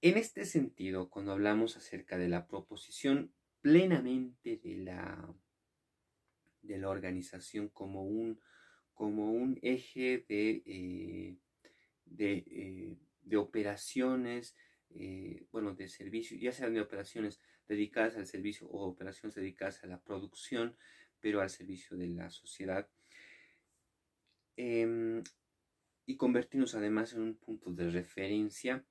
En 0.01 0.17
este 0.17 0.45
sentido, 0.47 1.11
cuando 1.11 1.33
hablamos 1.33 1.77
acerca 1.77 2.19
de 2.19 2.29
la 2.29 2.49
proposición 2.49 3.33
plenamente 3.61 4.57
de 4.57 4.79
la, 4.79 5.33
de 6.63 6.79
la 6.79 6.89
organización 6.89 7.69
como 7.69 8.03
un, 8.05 8.41
como 8.95 9.31
un 9.31 9.59
eje 9.63 10.25
de, 10.29 10.63
eh, 10.67 11.37
eh, 12.19 12.97
de, 13.23 13.37
operaciones, 13.37 14.57
eh, 14.95 15.47
bueno, 15.51 15.75
de 15.75 15.89
servicio, 15.89 16.37
ya 16.37 16.53
sean 16.53 16.75
de 16.75 16.81
operaciones 16.81 17.41
dedicadas 17.69 18.17
al 18.17 18.27
servicio 18.27 18.69
o 18.69 18.87
operaciones 18.87 19.35
dedicadas 19.35 19.83
a 19.85 19.87
la 19.87 20.01
producción, 20.01 20.77
pero 21.21 21.41
al 21.41 21.51
servicio 21.51 21.97
de 21.97 22.09
la 22.09 22.31
sociedad. 22.31 22.89
Em, 24.57 25.23
y 26.05 26.17
convertirnos 26.17 26.75
además 26.75 27.13
en 27.13 27.23
un 27.23 27.37
punto 27.37 27.73
de 27.73 27.91
referencia, 27.91 28.85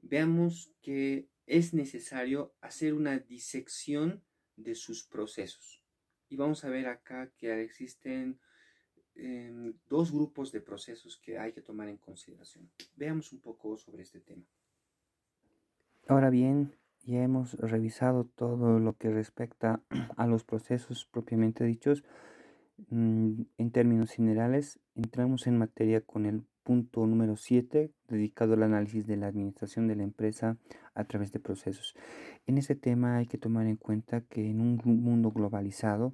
veamos 0.00 0.72
que 0.80 1.28
es 1.46 1.74
necesario 1.74 2.54
hacer 2.60 2.94
una 2.94 3.18
disección 3.18 4.24
de 4.56 4.74
sus 4.74 5.04
procesos. 5.04 5.82
Y 6.28 6.36
vamos 6.36 6.64
a 6.64 6.70
ver 6.70 6.86
acá 6.86 7.30
que 7.36 7.62
existen 7.62 8.40
em, 9.14 9.74
dos 9.88 10.10
grupos 10.10 10.52
de 10.52 10.60
procesos 10.60 11.18
que 11.18 11.38
hay 11.38 11.52
que 11.52 11.62
tomar 11.62 11.88
en 11.88 11.98
consideración. 11.98 12.70
Veamos 12.96 13.32
un 13.32 13.40
poco 13.40 13.76
sobre 13.76 14.02
este 14.02 14.20
tema. 14.20 14.44
Ahora 16.06 16.28
bien, 16.28 16.74
ya 17.06 17.22
hemos 17.22 17.54
revisado 17.54 18.24
todo 18.24 18.78
lo 18.78 18.92
que 18.92 19.08
respecta 19.10 19.80
a 20.18 20.26
los 20.26 20.44
procesos 20.44 21.06
propiamente 21.10 21.64
dichos. 21.64 22.04
Mm, 22.90 23.44
en 23.56 23.70
términos 23.70 24.10
generales, 24.10 24.80
entramos 24.94 25.46
en 25.46 25.56
materia 25.56 26.02
con 26.02 26.26
el 26.26 26.42
punto 26.62 27.06
número 27.06 27.36
7, 27.36 27.90
dedicado 28.08 28.52
al 28.52 28.64
análisis 28.64 29.06
de 29.06 29.16
la 29.16 29.28
administración 29.28 29.88
de 29.88 29.96
la 29.96 30.02
empresa 30.02 30.58
a 30.94 31.04
través 31.04 31.32
de 31.32 31.40
procesos. 31.40 31.94
En 32.46 32.58
este 32.58 32.74
tema 32.74 33.16
hay 33.16 33.26
que 33.26 33.38
tomar 33.38 33.66
en 33.66 33.76
cuenta 33.76 34.20
que 34.20 34.50
en 34.50 34.60
un 34.60 34.82
mundo 34.84 35.30
globalizado 35.30 36.12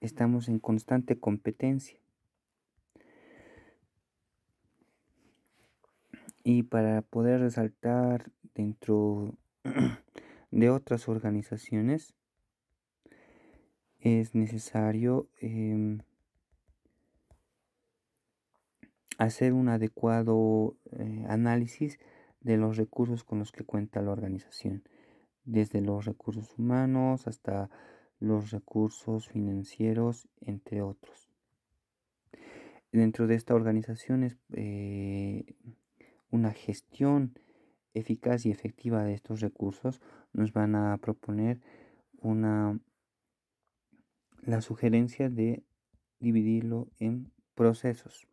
estamos 0.00 0.50
en 0.50 0.58
constante 0.58 1.18
competencia. 1.18 1.98
Y 6.44 6.64
para 6.64 7.00
poder 7.00 7.40
resaltar 7.40 8.30
dentro 8.54 9.34
de 10.50 10.70
otras 10.70 11.08
organizaciones, 11.08 12.14
es 14.00 14.34
necesario 14.34 15.28
em, 15.40 16.00
hacer 19.18 19.52
un 19.52 19.68
adecuado 19.68 20.76
eh, 20.90 21.24
análisis 21.28 21.98
de 22.40 22.56
los 22.56 22.76
recursos 22.76 23.22
con 23.22 23.38
los 23.38 23.52
que 23.52 23.64
cuenta 23.64 24.02
la 24.02 24.10
organización, 24.10 24.82
desde 25.44 25.80
los 25.80 26.04
recursos 26.04 26.58
humanos 26.58 27.28
hasta 27.28 27.70
los 28.18 28.50
recursos 28.50 29.28
financieros, 29.28 30.28
entre 30.40 30.82
otros. 30.82 31.28
Dentro 32.92 33.26
de 33.26 33.36
esta 33.36 33.54
organización 33.54 34.22
es 34.22 34.36
eh, 34.52 35.54
una 36.30 36.52
gestión 36.52 37.38
eficaz 37.94 38.46
y 38.46 38.50
efectiva 38.50 39.04
de 39.04 39.14
estos 39.14 39.40
recursos. 39.40 40.00
Nos 40.32 40.52
van 40.52 40.74
a 40.74 40.96
proponer 40.98 41.60
una 42.18 42.78
la 44.42 44.60
sugerencia 44.60 45.28
de 45.28 45.62
dividirlo 46.18 46.88
en 46.98 47.32
procesos. 47.54 48.26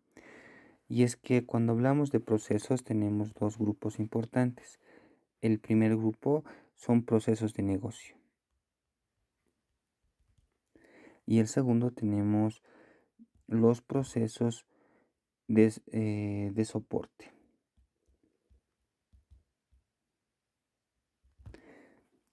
Y 0.87 1.03
es 1.03 1.15
que 1.15 1.45
cuando 1.45 1.73
hablamos 1.73 2.11
de 2.11 2.19
procesos 2.19 2.83
tenemos 2.83 3.33
dos 3.33 3.57
grupos 3.57 3.99
importantes. 3.99 4.79
El 5.41 5.59
primer 5.59 5.95
grupo 5.95 6.43
son 6.75 7.03
procesos 7.03 7.53
de 7.53 7.63
negocio. 7.63 8.15
Y 11.25 11.39
el 11.39 11.47
segundo 11.47 11.91
tenemos 11.91 12.63
los 13.45 13.81
procesos 13.81 14.65
de, 15.47 15.71
eh, 15.91 16.51
de 16.53 16.65
soporte. 16.65 17.38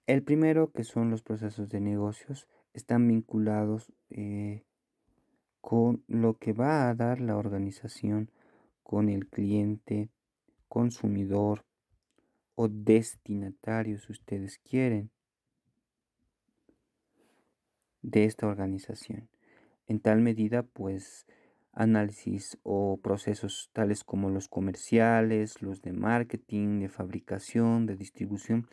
El 0.07 0.23
primero, 0.23 0.71
que 0.71 0.85
son 0.85 1.09
los 1.09 1.21
procesos 1.21 1.67
de 1.67 1.81
negocios, 1.81 2.47
están 2.73 3.05
vinculados 3.09 3.91
eh, 4.09 4.63
con 5.59 6.01
lo 6.07 6.37
que 6.37 6.53
va 6.53 6.89
a 6.89 6.95
dar 6.95 7.19
la 7.19 7.35
organización 7.35 8.31
con 8.83 9.09
el 9.09 9.27
cliente, 9.27 10.09
consumidor 10.69 11.65
o 12.55 12.69
destinatario, 12.69 13.99
si 13.99 14.13
ustedes 14.13 14.59
quieren, 14.59 15.11
de 18.01 18.23
esta 18.23 18.47
organización. 18.47 19.27
En 19.87 19.99
tal 19.99 20.21
medida, 20.21 20.63
pues, 20.63 21.27
análisis 21.73 22.57
o 22.63 22.97
procesos 23.03 23.69
tales 23.73 24.05
como 24.05 24.29
los 24.29 24.47
comerciales, 24.47 25.61
los 25.61 25.81
de 25.81 25.91
marketing, 25.91 26.79
de 26.79 26.89
fabricación, 26.89 27.85
de 27.85 27.97
distribución, 27.97 28.67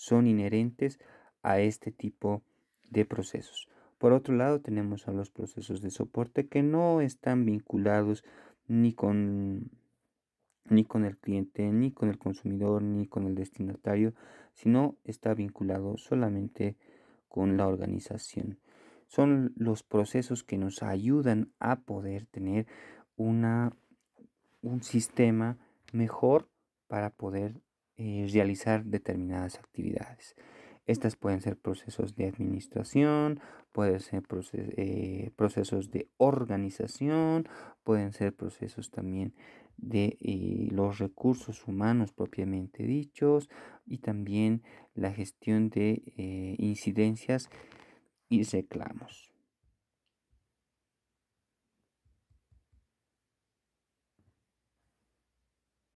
son 0.00 0.26
inherentes 0.26 0.98
a 1.42 1.60
este 1.60 1.92
tipo 1.92 2.42
de 2.88 3.04
procesos. 3.04 3.68
Por 3.98 4.14
otro 4.14 4.34
lado, 4.34 4.62
tenemos 4.62 5.06
a 5.06 5.12
los 5.12 5.28
procesos 5.28 5.82
de 5.82 5.90
soporte 5.90 6.48
que 6.48 6.62
no 6.62 7.02
están 7.02 7.44
vinculados 7.44 8.24
ni 8.66 8.94
con, 8.94 9.70
ni 10.64 10.86
con 10.86 11.04
el 11.04 11.18
cliente, 11.18 11.70
ni 11.70 11.92
con 11.92 12.08
el 12.08 12.16
consumidor, 12.16 12.82
ni 12.82 13.08
con 13.08 13.26
el 13.26 13.34
destinatario, 13.34 14.14
sino 14.54 14.96
está 15.04 15.34
vinculado 15.34 15.98
solamente 15.98 16.78
con 17.28 17.58
la 17.58 17.68
organización. 17.68 18.58
Son 19.06 19.52
los 19.54 19.82
procesos 19.82 20.44
que 20.44 20.56
nos 20.56 20.82
ayudan 20.82 21.52
a 21.58 21.80
poder 21.80 22.24
tener 22.24 22.66
una, 23.16 23.76
un 24.62 24.82
sistema 24.82 25.58
mejor 25.92 26.48
para 26.88 27.10
poder 27.10 27.60
eh, 28.00 28.26
realizar 28.32 28.84
determinadas 28.84 29.58
actividades. 29.58 30.34
Estas 30.86 31.16
pueden 31.16 31.40
ser 31.40 31.56
procesos 31.58 32.16
de 32.16 32.26
administración, 32.26 33.40
pueden 33.72 34.00
ser 34.00 34.24
eh, 34.42 35.30
procesos 35.36 35.90
de 35.90 36.08
organización, 36.16 37.46
pueden 37.84 38.12
ser 38.12 38.34
procesos 38.34 38.90
también 38.90 39.34
de 39.76 40.16
eh, 40.20 40.68
los 40.72 40.98
recursos 40.98 41.66
humanos 41.68 42.12
propiamente 42.12 42.84
dichos 42.84 43.48
y 43.86 43.98
también 43.98 44.62
la 44.94 45.12
gestión 45.12 45.70
de 45.70 46.02
eh, 46.16 46.56
incidencias 46.58 47.48
y 48.28 48.42
reclamos. 48.44 49.29